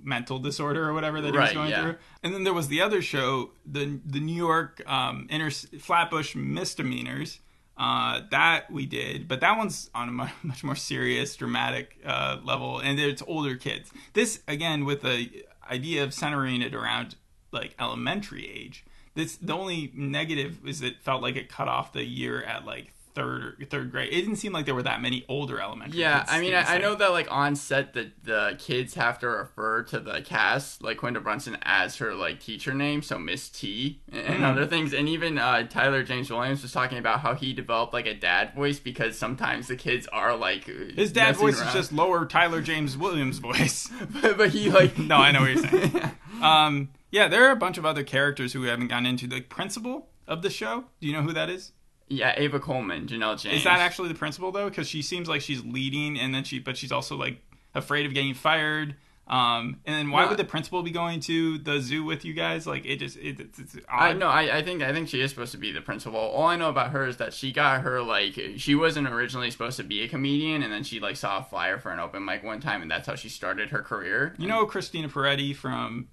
mental 0.03 0.39
disorder 0.39 0.89
or 0.89 0.93
whatever 0.93 1.21
that 1.21 1.33
he 1.33 1.39
was 1.39 1.53
going 1.53 1.71
yeah. 1.71 1.83
through. 1.83 1.97
And 2.23 2.35
then 2.35 2.45
there 2.45 2.55
was 2.55 2.69
the 2.69 2.81
other 2.81 3.03
show, 3.03 3.51
the 3.67 4.01
the 4.05 4.21
New 4.21 4.37
York 4.37 4.83
um, 4.87 5.27
inter- 5.31 5.51
Flatbush 5.51 6.35
misdemeanors. 6.35 7.41
Uh, 7.77 8.23
that 8.33 8.69
we 8.73 8.87
did, 8.87 9.29
but 9.29 9.39
that 9.39 9.57
one's 9.57 9.89
on 9.95 10.09
a 10.09 10.13
mu- 10.21 10.27
much 10.43 10.65
more 10.65 10.75
serious, 10.75 11.37
dramatic 11.37 11.97
uh, 12.05 12.39
level, 12.43 12.81
and 12.81 12.99
it's 12.99 13.23
older 13.25 13.55
kids. 13.55 13.93
This 14.15 14.41
again 14.49 14.85
with 14.85 15.03
the 15.03 15.45
idea 15.71 16.03
of 16.03 16.13
centering 16.13 16.61
it 16.61 16.75
around 16.75 17.15
like 17.53 17.77
elementary 17.79 18.51
age. 18.51 18.85
This 19.15 19.37
the 19.37 19.53
only 19.53 19.93
negative 19.95 20.67
is 20.67 20.83
it 20.83 21.03
felt 21.03 21.23
like 21.23 21.37
it 21.37 21.49
cut 21.49 21.69
off 21.69 21.93
the 21.93 22.05
year 22.05 22.43
at 22.43 22.65
like 22.65 22.93
third 23.19 23.67
third 23.71 23.91
grade. 23.91 24.13
It 24.13 24.21
didn't 24.23 24.37
seem 24.37 24.53
like 24.53 24.65
there 24.67 24.75
were 24.75 24.83
that 24.85 25.01
many 25.03 25.25
older 25.29 25.61
elementary. 25.61 25.99
Yeah, 25.99 26.25
I 26.29 26.41
mean, 26.41 26.55
I, 26.55 26.75
I 26.75 26.79
know 26.79 26.95
that 26.95 27.11
like 27.11 27.27
on 27.31 27.57
set, 27.57 27.93
the 27.95 28.11
the 28.23 28.57
kids 28.59 28.95
have 28.95 29.19
to 29.21 29.29
refer 29.29 29.83
to 29.85 30.01
the 30.01 30.23
cast, 30.23 30.83
like 30.83 30.99
Quinta 30.99 31.21
Brunson, 31.21 31.59
as 31.63 31.97
her 31.97 32.15
like 32.15 32.41
teacher 32.41 32.73
name, 32.75 33.03
so 33.03 33.19
Miss 33.19 33.49
T 33.49 34.01
and, 34.13 34.39
Mhm. 34.39 34.43
other 34.45 34.67
things. 34.67 34.93
And 34.93 35.09
even 35.09 35.39
uh, 35.39 35.67
Tyler 35.67 36.03
James 36.03 36.31
Williams 36.31 36.63
was 36.63 36.73
talking 36.73 36.99
about 36.99 37.21
how 37.21 37.35
he 37.35 37.53
developed 37.53 37.93
like 37.93 38.07
a 38.07 38.15
dad 38.15 38.55
voice 38.55 38.79
because 38.79 39.19
sometimes 39.19 39.69
the 39.69 39.77
kids 39.77 40.07
are 40.13 40.37
like 40.37 40.65
His 40.67 41.13
dad 41.13 41.37
voice 41.37 41.59
around. 41.59 41.69
is 41.69 41.75
just 41.75 41.93
lower 41.93 42.25
Tyler 42.27 42.61
James 42.61 42.97
Williams 42.97 43.39
voice. 43.39 43.89
but, 44.23 44.37
but 44.39 44.51
he 44.51 44.71
like 44.71 44.97
no, 45.11 45.17
I 45.17 45.33
know 45.33 45.41
what 45.41 45.51
you're 45.55 45.67
saying. 45.69 46.11
Um, 46.41 46.91
yeah, 47.11 47.27
there 47.27 47.45
are 47.49 47.51
a 47.51 47.57
bunch 47.57 47.79
of 47.79 47.85
other 47.85 48.05
characters 48.05 48.53
who 48.53 48.61
we 48.61 48.69
haven't 48.69 48.87
gotten 48.87 49.07
into. 49.07 49.27
The 49.27 49.41
principal 49.41 50.09
of 50.29 50.43
the 50.43 50.51
show. 50.51 50.85
Do 51.01 51.09
you 51.09 51.13
know 51.13 51.23
who 51.23 51.33
that 51.33 51.51
is? 51.51 51.73
Yeah, 52.09 52.35
Ava 52.37 52.61
Coleman, 52.61 53.07
Janelle 53.07 53.41
James. 53.41 53.59
Is 53.59 53.65
that 53.65 53.81
actually 53.81 54.09
the 54.09 54.15
principal 54.15 54.53
though? 54.53 54.69
Because 54.69 54.89
she 54.89 55.03
seems 55.03 55.29
like 55.29 55.41
she's 55.41 55.65
leading, 55.65 56.19
and 56.19 56.35
then 56.35 56.45
she, 56.45 56.59
but 56.59 56.77
she's 56.77 56.93
also 56.93 57.17
like 57.17 57.43
afraid 57.75 58.07
of 58.07 58.15
getting 58.15 58.35
fired. 58.35 58.97
Um, 59.29 59.81
and 59.85 59.95
then 59.95 60.11
why 60.11 60.25
would 60.27 60.39
the 60.39 60.45
principal 60.45 60.83
be 60.83 60.91
going 60.91 61.21
to 61.21 61.59
the 61.59 61.81
zoo 61.81 62.03
with 62.03 62.25
you 62.25 62.33
guys? 62.33 62.67
Like 62.67 62.87
it 62.87 62.97
just 62.97 63.19
it, 63.19 63.39
it's, 63.39 63.59
it's 63.59 63.77
I 63.87 64.15
know 64.15 64.29
I, 64.29 64.59
I 64.59 64.63
think 64.63 64.83
I 64.83 64.93
think 64.95 65.09
she 65.09 65.21
is 65.21 65.29
supposed 65.29 65.53
to 65.53 65.59
be 65.59 65.71
the 65.71 65.83
principal. 65.83 66.19
All 66.19 66.47
I 66.47 66.57
know 66.57 66.71
about 66.71 66.93
her 66.93 67.07
is 67.07 67.19
that 67.19 67.35
she 67.35 67.53
got 67.53 67.83
her 67.83 68.01
like 68.01 68.41
she 68.57 68.75
wasn't 68.75 69.07
originally 69.07 69.51
supposed 69.51 69.77
to 69.77 69.85
be 69.85 70.03
a 70.03 70.09
comedian, 70.09 70.63
and 70.63 70.73
then 70.73 70.83
she 70.83 70.99
like 70.99 71.17
saw 71.17 71.39
a 71.39 71.43
flyer 71.43 71.79
for 71.79 71.91
an 71.91 72.01
open 72.01 72.25
mic 72.25 72.43
one 72.43 72.61
time, 72.61 72.81
and 72.81 72.91
that's 72.91 73.07
how 73.07 73.17
she 73.17 73.29
started 73.29 73.69
her 73.69 73.83
career. 73.83 74.35
You 74.39 74.49
know 74.49 74.65
Christina 74.65 75.11
Peretti 75.11 75.55
from 75.55 76.09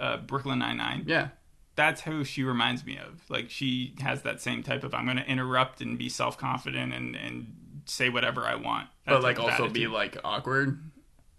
uh, 0.00 0.16
Brooklyn 0.18 0.60
Nine 0.60 0.78
Nine. 0.78 1.04
Yeah, 1.06 1.28
that's 1.76 2.02
who 2.02 2.24
she 2.24 2.42
reminds 2.44 2.84
me 2.84 2.98
of. 2.98 3.22
Like 3.28 3.50
she 3.50 3.94
has 4.00 4.22
that 4.22 4.40
same 4.40 4.62
type 4.62 4.84
of 4.84 4.94
I'm 4.94 5.04
going 5.04 5.16
to 5.16 5.26
interrupt 5.26 5.80
and 5.80 5.98
be 5.98 6.08
self 6.08 6.38
confident 6.38 6.92
and 6.92 7.16
and 7.16 7.54
say 7.86 8.08
whatever 8.08 8.42
I 8.42 8.54
want. 8.54 8.88
But 9.06 9.22
like 9.22 9.38
also 9.38 9.68
be 9.68 9.86
like 9.86 10.16
awkward. 10.24 10.78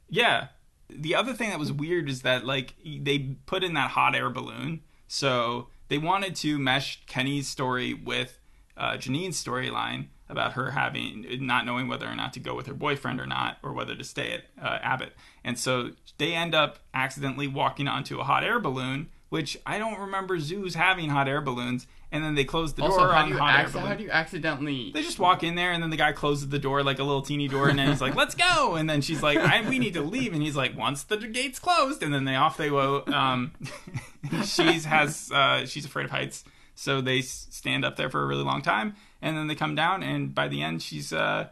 yeah. 0.10 0.48
The 0.88 1.16
other 1.16 1.34
thing 1.34 1.50
that 1.50 1.58
was 1.58 1.72
weird 1.72 2.08
is 2.10 2.22
that 2.22 2.46
like 2.46 2.76
they 2.86 3.20
put 3.48 3.64
in 3.64 3.74
that 3.74 3.92
hot 3.92 4.16
air 4.16 4.30
balloon, 4.30 4.82
so 5.08 5.68
they 5.88 5.98
wanted 5.98 6.36
to 6.38 6.60
mesh 6.60 7.04
Kenny's 7.08 7.48
story 7.48 7.94
with 7.94 8.40
uh, 8.78 8.96
Janine's 8.98 9.44
storyline 9.44 10.08
about 10.30 10.54
her 10.54 10.72
having 10.72 11.26
not 11.42 11.66
knowing 11.66 11.88
whether 11.88 12.08
or 12.08 12.16
not 12.16 12.34
to 12.34 12.40
go 12.40 12.56
with 12.56 12.68
her 12.68 12.74
boyfriend 12.74 13.20
or 13.20 13.26
not, 13.26 13.58
or 13.64 13.74
whether 13.74 13.96
to 13.96 14.04
stay 14.04 14.32
at 14.32 14.44
uh, 14.64 14.80
Abbott. 14.82 15.14
And 15.44 15.58
so 15.58 15.92
they 16.18 16.34
end 16.34 16.54
up 16.54 16.80
accidentally 16.94 17.48
walking 17.48 17.88
onto 17.88 18.20
a 18.20 18.24
hot 18.24 18.44
air 18.44 18.60
balloon, 18.60 19.10
which 19.36 19.58
I 19.66 19.78
don't 19.78 20.00
remember 20.00 20.40
zoos 20.40 20.76
having 20.76 21.10
hot 21.10 21.28
air 21.28 21.42
balloons. 21.42 21.88
And 22.12 22.24
then 22.24 22.36
they 22.36 22.46
close 22.46 22.74
the 22.74 22.84
Also, 22.84 23.00
door 23.00 23.14
on 23.14 23.32
hot 23.32 23.60
air 23.60 23.66
acc- 23.66 23.74
balloon. 23.74 23.88
how 23.88 23.94
do 23.96 24.04
you 24.04 24.10
accidentally? 24.10 24.92
They 24.94 25.02
just 25.02 25.20
walk 25.20 25.44
in 25.44 25.56
there, 25.56 25.72
and 25.74 25.84
then 25.84 25.90
the 25.90 25.98
guy 25.98 26.14
closes 26.14 26.48
the 26.48 26.60
door 26.60 26.82
like 26.82 27.00
a 27.00 27.04
little 27.04 27.22
teeny 27.22 27.50
door, 27.50 27.68
and 27.68 27.78
then 27.78 27.90
he's 27.90 28.00
like, 28.00 28.16
"Let's 28.16 28.36
go!" 28.36 28.76
And 28.76 28.90
then 28.90 29.02
she's 29.02 29.22
like, 29.22 29.38
I, 29.38 29.68
"We 29.68 29.80
need 29.80 29.96
to 29.96 30.02
leave," 30.02 30.32
and 30.32 30.42
he's 30.42 30.56
like, 30.56 30.78
"Once 30.78 31.04
the 31.04 31.18
gates 31.18 31.60
closed," 31.60 32.02
and 32.04 32.14
then 32.14 32.24
they 32.24 32.36
off 32.36 32.56
they 32.56 32.70
go. 32.70 33.04
Um, 33.08 33.52
she's 34.46 34.86
has 34.86 35.30
uh, 35.32 35.66
she's 35.66 35.84
afraid 35.86 36.06
of 36.06 36.12
heights, 36.12 36.46
so 36.74 37.02
they 37.02 37.22
stand 37.22 37.84
up 37.84 37.98
there 37.98 38.10
for 38.10 38.24
a 38.24 38.26
really 38.28 38.44
long 38.44 38.62
time, 38.62 38.96
and 39.22 39.36
then 39.36 39.48
they 39.48 39.56
come 39.56 39.76
down, 39.76 40.02
and 40.02 40.34
by 40.34 40.48
the 40.48 40.62
end, 40.62 40.82
she's 40.82 41.12
uh, 41.12 41.48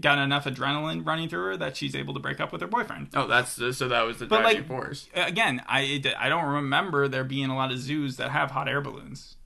got 0.00 0.18
enough 0.18 0.44
adrenaline 0.44 1.06
running 1.06 1.28
through 1.28 1.44
her 1.44 1.56
that 1.56 1.76
she's 1.76 1.94
able 1.94 2.14
to 2.14 2.20
break 2.20 2.40
up 2.40 2.52
with 2.52 2.60
her 2.60 2.66
boyfriend. 2.66 3.08
Oh, 3.14 3.26
that's 3.26 3.52
so 3.76 3.88
that 3.88 4.02
was 4.02 4.18
the 4.18 4.26
But, 4.26 4.40
driving 4.42 4.58
like, 4.60 4.66
force. 4.68 5.08
Again, 5.14 5.62
I 5.68 6.02
I 6.18 6.28
don't 6.28 6.44
remember 6.46 7.08
there 7.08 7.24
being 7.24 7.50
a 7.50 7.56
lot 7.56 7.72
of 7.72 7.78
zoos 7.78 8.16
that 8.16 8.30
have 8.30 8.50
hot 8.50 8.68
air 8.68 8.80
balloons. 8.80 9.36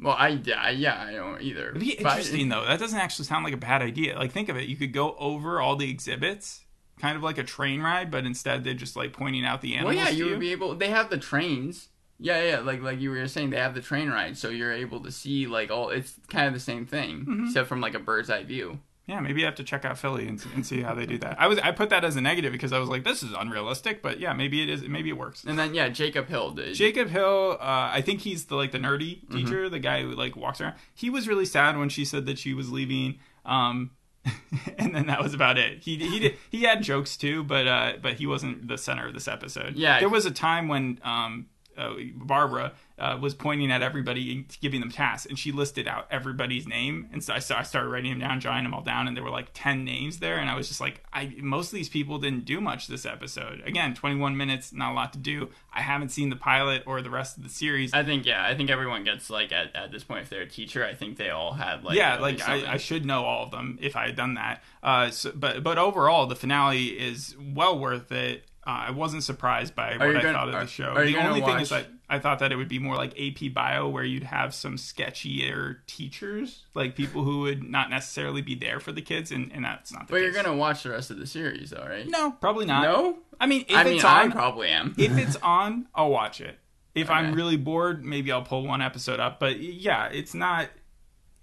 Well, 0.00 0.16
I 0.18 0.40
yeah, 0.44 0.70
yeah 0.70 1.04
I 1.08 1.12
don't 1.12 1.40
either. 1.40 1.68
It'd 1.70 1.80
be 1.80 1.96
But- 2.02 2.18
interesting 2.18 2.48
though. 2.48 2.64
That 2.66 2.80
doesn't 2.80 2.98
actually 2.98 3.26
sound 3.26 3.44
like 3.44 3.54
a 3.54 3.58
bad 3.58 3.80
idea. 3.82 4.18
Like 4.18 4.32
think 4.32 4.48
of 4.48 4.56
it, 4.56 4.68
you 4.68 4.76
could 4.76 4.92
go 4.92 5.14
over 5.18 5.60
all 5.60 5.76
the 5.76 5.88
exhibits, 5.90 6.62
kind 7.00 7.16
of 7.16 7.22
like 7.22 7.38
a 7.38 7.44
train 7.44 7.80
ride, 7.80 8.10
but 8.10 8.24
instead 8.26 8.64
they're 8.64 8.74
just 8.74 8.96
like 8.96 9.12
pointing 9.12 9.44
out 9.44 9.60
the 9.62 9.74
animals. 9.74 9.94
Well, 9.96 10.04
yeah, 10.04 10.10
you 10.10 10.24
you 10.26 10.30
would 10.32 10.40
be 10.40 10.50
able. 10.52 10.74
They 10.74 10.88
have 10.90 11.10
the 11.10 11.18
trains. 11.18 11.88
Yeah, 12.18 12.42
yeah, 12.42 12.58
like 12.60 12.80
like 12.82 13.00
you 13.00 13.10
were 13.10 13.26
saying, 13.28 13.50
they 13.50 13.56
have 13.58 13.74
the 13.74 13.80
train 13.80 14.08
ride, 14.08 14.36
so 14.38 14.48
you're 14.48 14.72
able 14.72 15.00
to 15.00 15.10
see 15.12 15.46
like 15.46 15.70
all. 15.70 15.90
It's 15.90 16.14
kind 16.28 16.46
of 16.48 16.54
the 16.54 16.60
same 16.60 16.86
thing, 16.86 17.20
Mm-hmm. 17.20 17.44
except 17.46 17.68
from 17.68 17.80
like 17.80 17.94
a 17.94 17.98
bird's 17.98 18.30
eye 18.30 18.44
view. 18.44 18.78
Yeah, 19.06 19.20
maybe 19.20 19.42
I 19.42 19.46
have 19.46 19.54
to 19.56 19.64
check 19.64 19.84
out 19.84 19.98
Philly 19.98 20.26
and, 20.26 20.42
and 20.54 20.64
see 20.66 20.80
how 20.82 20.94
they 20.94 21.04
do 21.06 21.18
that. 21.18 21.36
I 21.40 21.46
was 21.46 21.58
I 21.58 21.72
put 21.72 21.90
that 21.90 22.04
as 22.04 22.16
a 22.16 22.20
negative 22.20 22.52
because 22.52 22.72
I 22.72 22.78
was 22.78 22.88
like, 22.88 23.04
this 23.04 23.22
is 23.22 23.32
unrealistic, 23.38 24.00
but 24.02 24.18
yeah, 24.20 24.32
maybe 24.32 24.62
it 24.62 24.68
is. 24.70 24.82
Maybe 24.82 25.10
it 25.10 25.16
works. 25.18 25.44
And 25.44 25.58
then 25.58 25.74
yeah, 25.74 25.88
Jacob 25.88 26.28
Hill 26.28 26.52
did. 26.52 26.74
Jacob 26.74 27.08
Hill, 27.08 27.58
uh, 27.60 27.90
I 27.92 28.00
think 28.00 28.20
he's 28.20 28.46
the 28.46 28.56
like 28.56 28.72
the 28.72 28.78
nerdy 28.78 29.20
Mm-hmm. 29.24 29.36
teacher, 29.36 29.68
the 29.68 29.78
guy 29.78 30.02
who 30.02 30.12
like 30.12 30.36
walks 30.36 30.60
around. 30.60 30.74
He 30.94 31.10
was 31.10 31.28
really 31.28 31.44
sad 31.46 31.76
when 31.78 31.88
she 31.88 32.04
said 32.04 32.26
that 32.26 32.38
she 32.38 32.54
was 32.54 32.70
leaving. 32.72 33.18
Um, 33.44 33.90
and 34.78 34.94
then 34.94 35.06
that 35.08 35.22
was 35.22 35.34
about 35.34 35.58
it. 35.58 35.82
He 35.82 35.96
he 35.98 36.18
did 36.18 36.34
he 36.50 36.62
had 36.62 36.82
jokes 36.82 37.16
too, 37.16 37.44
but 37.44 37.66
uh, 37.66 37.92
but 38.00 38.14
he 38.14 38.26
wasn't 38.26 38.68
the 38.68 38.78
center 38.78 39.06
of 39.08 39.12
this 39.14 39.28
episode. 39.28 39.76
Yeah. 39.76 40.00
there 40.00 40.08
was 40.08 40.24
a 40.24 40.30
time 40.30 40.66
when 40.68 40.98
um, 41.02 41.46
uh, 41.76 41.94
Barbara 42.14 42.72
uh, 42.98 43.18
was 43.20 43.34
pointing 43.34 43.72
at 43.72 43.82
everybody 43.82 44.32
and 44.32 44.58
giving 44.60 44.80
them 44.80 44.90
tasks, 44.90 45.26
and 45.26 45.38
she 45.38 45.52
listed 45.52 45.88
out 45.88 46.06
everybody's 46.10 46.66
name, 46.66 47.08
and 47.12 47.22
so 47.22 47.34
I, 47.34 47.40
so 47.40 47.54
I 47.56 47.62
started 47.62 47.88
writing 47.88 48.12
them 48.12 48.20
down, 48.20 48.40
jotting 48.40 48.64
them 48.64 48.74
all 48.74 48.82
down, 48.82 49.08
and 49.08 49.16
there 49.16 49.24
were 49.24 49.30
like 49.30 49.48
ten 49.52 49.84
names 49.84 50.18
there, 50.18 50.38
and 50.38 50.48
I 50.48 50.56
was 50.56 50.68
just 50.68 50.80
like, 50.80 51.02
I 51.12 51.34
most 51.40 51.68
of 51.68 51.74
these 51.74 51.88
people 51.88 52.18
didn't 52.18 52.44
do 52.44 52.60
much 52.60 52.86
this 52.86 53.04
episode. 53.04 53.62
Again, 53.66 53.94
twenty 53.94 54.16
one 54.16 54.36
minutes, 54.36 54.72
not 54.72 54.92
a 54.92 54.94
lot 54.94 55.12
to 55.14 55.18
do. 55.18 55.50
I 55.72 55.82
haven't 55.82 56.10
seen 56.10 56.30
the 56.30 56.36
pilot 56.36 56.84
or 56.86 57.02
the 57.02 57.10
rest 57.10 57.36
of 57.36 57.42
the 57.42 57.48
series. 57.48 57.92
I 57.92 58.04
think 58.04 58.26
yeah, 58.26 58.46
I 58.46 58.54
think 58.54 58.70
everyone 58.70 59.04
gets 59.04 59.28
like 59.28 59.52
at, 59.52 59.74
at 59.74 59.90
this 59.90 60.04
point 60.04 60.22
if 60.22 60.30
they're 60.30 60.42
a 60.42 60.48
teacher, 60.48 60.84
I 60.84 60.94
think 60.94 61.16
they 61.16 61.30
all 61.30 61.52
had 61.52 61.82
like 61.84 61.96
yeah, 61.96 62.18
like. 62.18 62.40
I, 62.46 62.74
I 62.74 62.76
should 62.76 63.04
know 63.04 63.24
all 63.24 63.44
of 63.44 63.50
them 63.50 63.78
if 63.80 63.96
I 63.96 64.06
had 64.06 64.16
done 64.16 64.34
that. 64.34 64.62
Uh, 64.82 65.10
so, 65.10 65.32
but 65.34 65.62
but 65.62 65.78
overall, 65.78 66.26
the 66.26 66.36
finale 66.36 66.86
is 66.86 67.34
well 67.38 67.78
worth 67.78 68.12
it. 68.12 68.44
Uh, 68.66 68.70
I 68.88 68.90
wasn't 68.92 69.22
surprised 69.22 69.74
by 69.74 69.92
what 69.98 70.02
I 70.16 70.20
gonna- 70.22 70.32
thought 70.32 70.48
of 70.48 70.54
are- 70.54 70.60
the 70.64 70.66
show. 70.70 70.94
The 70.94 71.16
only 71.18 71.40
thing 71.42 71.60
is 71.60 71.68
that 71.68 71.86
I 72.08 72.18
thought 72.18 72.38
that 72.38 72.50
it 72.52 72.56
would 72.56 72.68
be 72.68 72.78
more 72.78 72.96
like 72.96 73.12
AP 73.18 73.48
Bio, 73.52 73.88
where 73.88 74.04
you'd 74.04 74.22
have 74.24 74.54
some 74.54 74.76
sketchier 74.76 75.78
teachers, 75.86 76.64
like 76.74 76.94
people 76.96 77.24
who 77.24 77.40
would 77.40 77.62
not 77.62 77.90
necessarily 77.90 78.42
be 78.42 78.54
there 78.54 78.80
for 78.80 78.92
the 78.92 79.02
kids, 79.02 79.30
and, 79.32 79.50
and 79.52 79.64
that's 79.64 79.92
not 79.92 80.06
the 80.06 80.12
But 80.12 80.16
case. 80.20 80.34
you're 80.34 80.42
gonna 80.42 80.56
watch 80.56 80.82
the 80.82 80.90
rest 80.90 81.10
of 81.10 81.18
the 81.18 81.26
series, 81.26 81.70
though, 81.70 81.86
right? 81.88 82.06
no, 82.08 82.32
probably 82.32 82.66
not. 82.66 82.82
No? 82.82 83.18
I 83.40 83.46
mean, 83.46 83.64
if 83.68 83.76
I 83.76 83.84
mean, 83.84 83.94
it's 83.96 84.04
I 84.04 84.22
on, 84.24 84.32
probably 84.32 84.68
am. 84.68 84.94
if 84.98 85.16
it's 85.18 85.36
on, 85.42 85.86
I'll 85.94 86.10
watch 86.10 86.40
it. 86.40 86.58
If 86.94 87.10
I'm 87.10 87.34
really 87.34 87.56
bored, 87.56 88.04
maybe 88.04 88.30
I'll 88.30 88.42
pull 88.42 88.64
one 88.66 88.80
episode 88.80 89.18
up. 89.18 89.40
But 89.40 89.58
yeah, 89.60 90.06
it's 90.06 90.32
not 90.32 90.68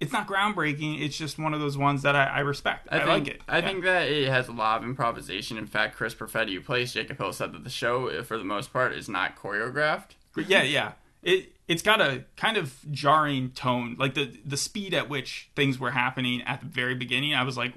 it's 0.02 0.12
not 0.12 0.26
groundbreaking. 0.28 1.00
It's 1.00 1.16
just 1.16 1.38
one 1.38 1.54
of 1.54 1.60
those 1.60 1.78
ones 1.78 2.02
that 2.02 2.14
I, 2.16 2.24
I 2.24 2.40
respect. 2.40 2.88
I, 2.90 2.98
think, 2.98 3.08
like 3.08 3.28
it. 3.28 3.40
I 3.48 3.58
Yeah. 3.58 3.66
think 3.66 3.84
that 3.84 4.08
it 4.08 4.28
has 4.28 4.48
a 4.48 4.52
lot 4.52 4.78
of 4.82 4.84
improvisation. 4.84 5.56
In 5.56 5.66
fact, 5.66 5.96
Chris 5.96 6.14
Perfetti, 6.14 6.54
who 6.54 6.60
plays 6.60 6.92
Jacob 6.92 7.18
Hill, 7.18 7.32
said 7.32 7.52
that 7.52 7.64
the 7.64 7.70
show, 7.70 8.22
for 8.24 8.36
the 8.36 8.44
most 8.44 8.72
part, 8.72 8.92
is 8.92 9.08
not 9.08 9.36
choreographed. 9.36 10.10
yeah, 10.36 10.62
yeah. 10.62 10.92
It 11.22 11.52
it's 11.68 11.82
got 11.82 12.00
a 12.00 12.24
kind 12.36 12.56
of 12.56 12.74
jarring 12.90 13.50
tone, 13.52 13.96
like 13.98 14.14
the 14.14 14.36
the 14.44 14.56
speed 14.56 14.92
at 14.92 15.08
which 15.08 15.50
things 15.54 15.78
were 15.78 15.92
happening 15.92 16.42
at 16.42 16.60
the 16.60 16.66
very 16.66 16.94
beginning. 16.96 17.32
I 17.34 17.44
was 17.44 17.56
like, 17.56 17.72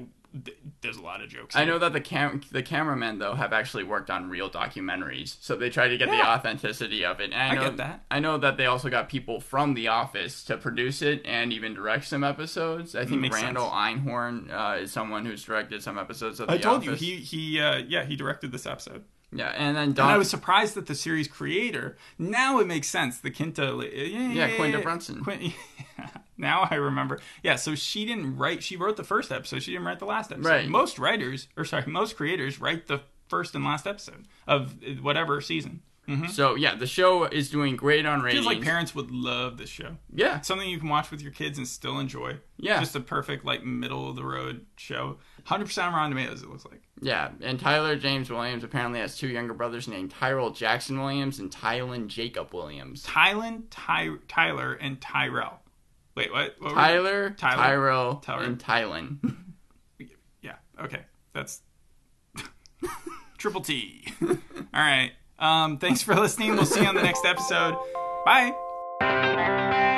there's 0.85 0.97
a 0.97 1.01
lot 1.01 1.21
of 1.21 1.29
jokes. 1.29 1.55
I 1.55 1.65
know 1.65 1.77
that 1.79 1.93
the 1.93 1.99
cam 2.01 2.41
the 2.51 2.63
cameramen 2.63 3.19
though 3.19 3.33
have 3.35 3.51
actually 3.53 3.83
worked 3.83 4.09
on 4.09 4.29
real 4.29 4.49
documentaries, 4.49 5.35
so 5.41 5.55
they 5.55 5.69
try 5.69 5.87
to 5.87 5.97
get 5.97 6.09
the 6.09 6.21
authenticity 6.25 7.03
of 7.03 7.19
it. 7.19 7.31
And 7.33 7.35
I, 7.35 7.47
I 7.49 7.55
know, 7.55 7.63
get 7.63 7.77
that. 7.77 8.05
I 8.09 8.19
know 8.19 8.37
that 8.37 8.57
they 8.57 8.65
also 8.67 8.89
got 8.89 9.09
people 9.09 9.39
from 9.39 9.73
The 9.73 9.87
Office 9.89 10.43
to 10.45 10.57
produce 10.57 11.01
it 11.01 11.21
and 11.25 11.51
even 11.51 11.73
direct 11.73 12.05
some 12.05 12.23
episodes. 12.23 12.95
I 12.95 13.05
think 13.05 13.31
Randall 13.33 13.69
Einhorn 13.69 14.51
uh, 14.53 14.77
is 14.81 14.91
someone 14.91 15.25
who's 15.25 15.43
directed 15.43 15.81
some 15.83 15.97
episodes 15.97 16.39
of 16.39 16.49
I 16.49 16.57
The 16.57 16.63
told 16.63 16.87
Office. 16.87 17.01
you 17.01 17.17
he 17.17 17.21
he 17.23 17.59
uh, 17.59 17.77
yeah 17.87 18.05
he 18.05 18.15
directed 18.15 18.51
this 18.51 18.65
episode. 18.65 19.03
yeah, 19.31 19.49
and 19.57 19.75
then 19.75 19.89
And 19.89 19.99
I 19.99 20.17
was 20.17 20.29
surprised 20.29 20.75
that 20.75 20.85
the 20.85 20.95
series 20.95 21.27
creator. 21.27 21.97
Now 22.17 22.59
it 22.59 22.67
makes 22.67 22.87
sense. 22.87 23.19
The 23.19 23.31
Quinta, 23.31 23.89
yeah, 23.93 24.31
Yeah, 24.31 24.55
Quinta 24.55 24.79
Brunson. 24.79 25.23
Quin- 25.23 25.51
now 26.37 26.67
I 26.69 26.75
remember. 26.75 27.19
Yeah, 27.43 27.55
so 27.55 27.75
she 27.75 28.05
didn't 28.05 28.37
write. 28.37 28.63
She 28.63 28.75
wrote 28.77 28.97
the 28.97 29.03
first 29.03 29.31
episode. 29.31 29.63
She 29.63 29.71
didn't 29.71 29.85
write 29.87 29.99
the 29.99 30.05
last 30.05 30.31
episode. 30.31 30.49
Right. 30.49 30.67
Most 30.69 30.99
writers, 30.99 31.47
or 31.57 31.65
sorry, 31.65 31.85
most 31.87 32.15
creators 32.17 32.59
write 32.59 32.87
the 32.87 33.01
first 33.27 33.55
and 33.55 33.63
last 33.65 33.87
episode 33.87 34.27
of 34.47 34.75
whatever 35.01 35.41
season. 35.41 35.81
Mm-hmm. 36.07 36.27
So 36.27 36.53
yeah, 36.53 36.75
the 36.75 36.85
show 36.85 37.23
is 37.23 37.49
doing 37.49 37.75
great 37.75 38.05
on 38.05 38.21
ratings. 38.21 38.45
Feels 38.45 38.55
like 38.55 38.63
parents 38.63 38.93
would 38.93 39.09
love 39.09 39.57
this 39.57 39.69
show. 39.71 39.97
yeah, 40.13 40.37
It's 40.37 40.47
something 40.47 40.69
you 40.69 40.77
can 40.77 40.87
watch 40.87 41.09
with 41.09 41.19
your 41.19 41.31
kids 41.31 41.57
and 41.57 41.67
still 41.67 41.97
enjoy. 41.97 42.37
Yeah. 42.57 42.79
Just 42.79 42.95
a 42.95 42.99
perfect 42.99 43.43
like 43.43 43.63
middle 43.63 44.07
of 44.07 44.15
the 44.15 44.23
road 44.23 44.67
show. 44.77 45.17
100% 45.47 45.83
on 45.83 45.93
Rotten 45.93 46.11
Tomatoes. 46.11 46.43
It 46.43 46.49
looks 46.49 46.65
like. 46.65 46.81
yeah. 47.01 47.29
And 47.41 47.59
Tyler 47.59 47.95
James 47.95 48.29
Williams 48.29 48.63
apparently 48.63 48.99
has 48.99 49.17
two 49.17 49.27
younger 49.29 49.55
brothers 49.55 49.87
named 49.87 50.11
Tyrel 50.11 50.51
Jackson 50.51 50.99
Williams 50.99 51.39
and 51.39 51.49
Tylen 51.49 52.05
Jacob 52.05 52.53
Williams. 52.53 53.03
Tylen, 53.03 53.63
Ty- 53.71 54.17
Tyler, 54.27 54.73
and 54.73 55.01
Tyrel. 55.01 55.53
Wait, 56.15 56.31
what? 56.31 56.55
what 56.59 56.73
Tyler, 56.73 57.29
Tyler, 57.31 57.63
Tyrel, 57.63 58.21
Tyler. 58.21 58.43
and 58.43 58.59
Tylen. 58.59 59.35
Yeah. 60.41 60.55
Okay. 60.79 61.01
That's 61.33 61.61
triple 63.37 63.61
T. 63.61 64.05
All 64.21 64.37
right. 64.73 65.11
Um, 65.39 65.79
thanks 65.79 66.03
for 66.03 66.13
listening. 66.15 66.53
We'll 66.55 66.65
see 66.65 66.81
you 66.81 66.87
on 66.87 66.93
the 66.95 67.01
next 67.01 67.25
episode. 67.25 67.75
Bye. 68.25 69.91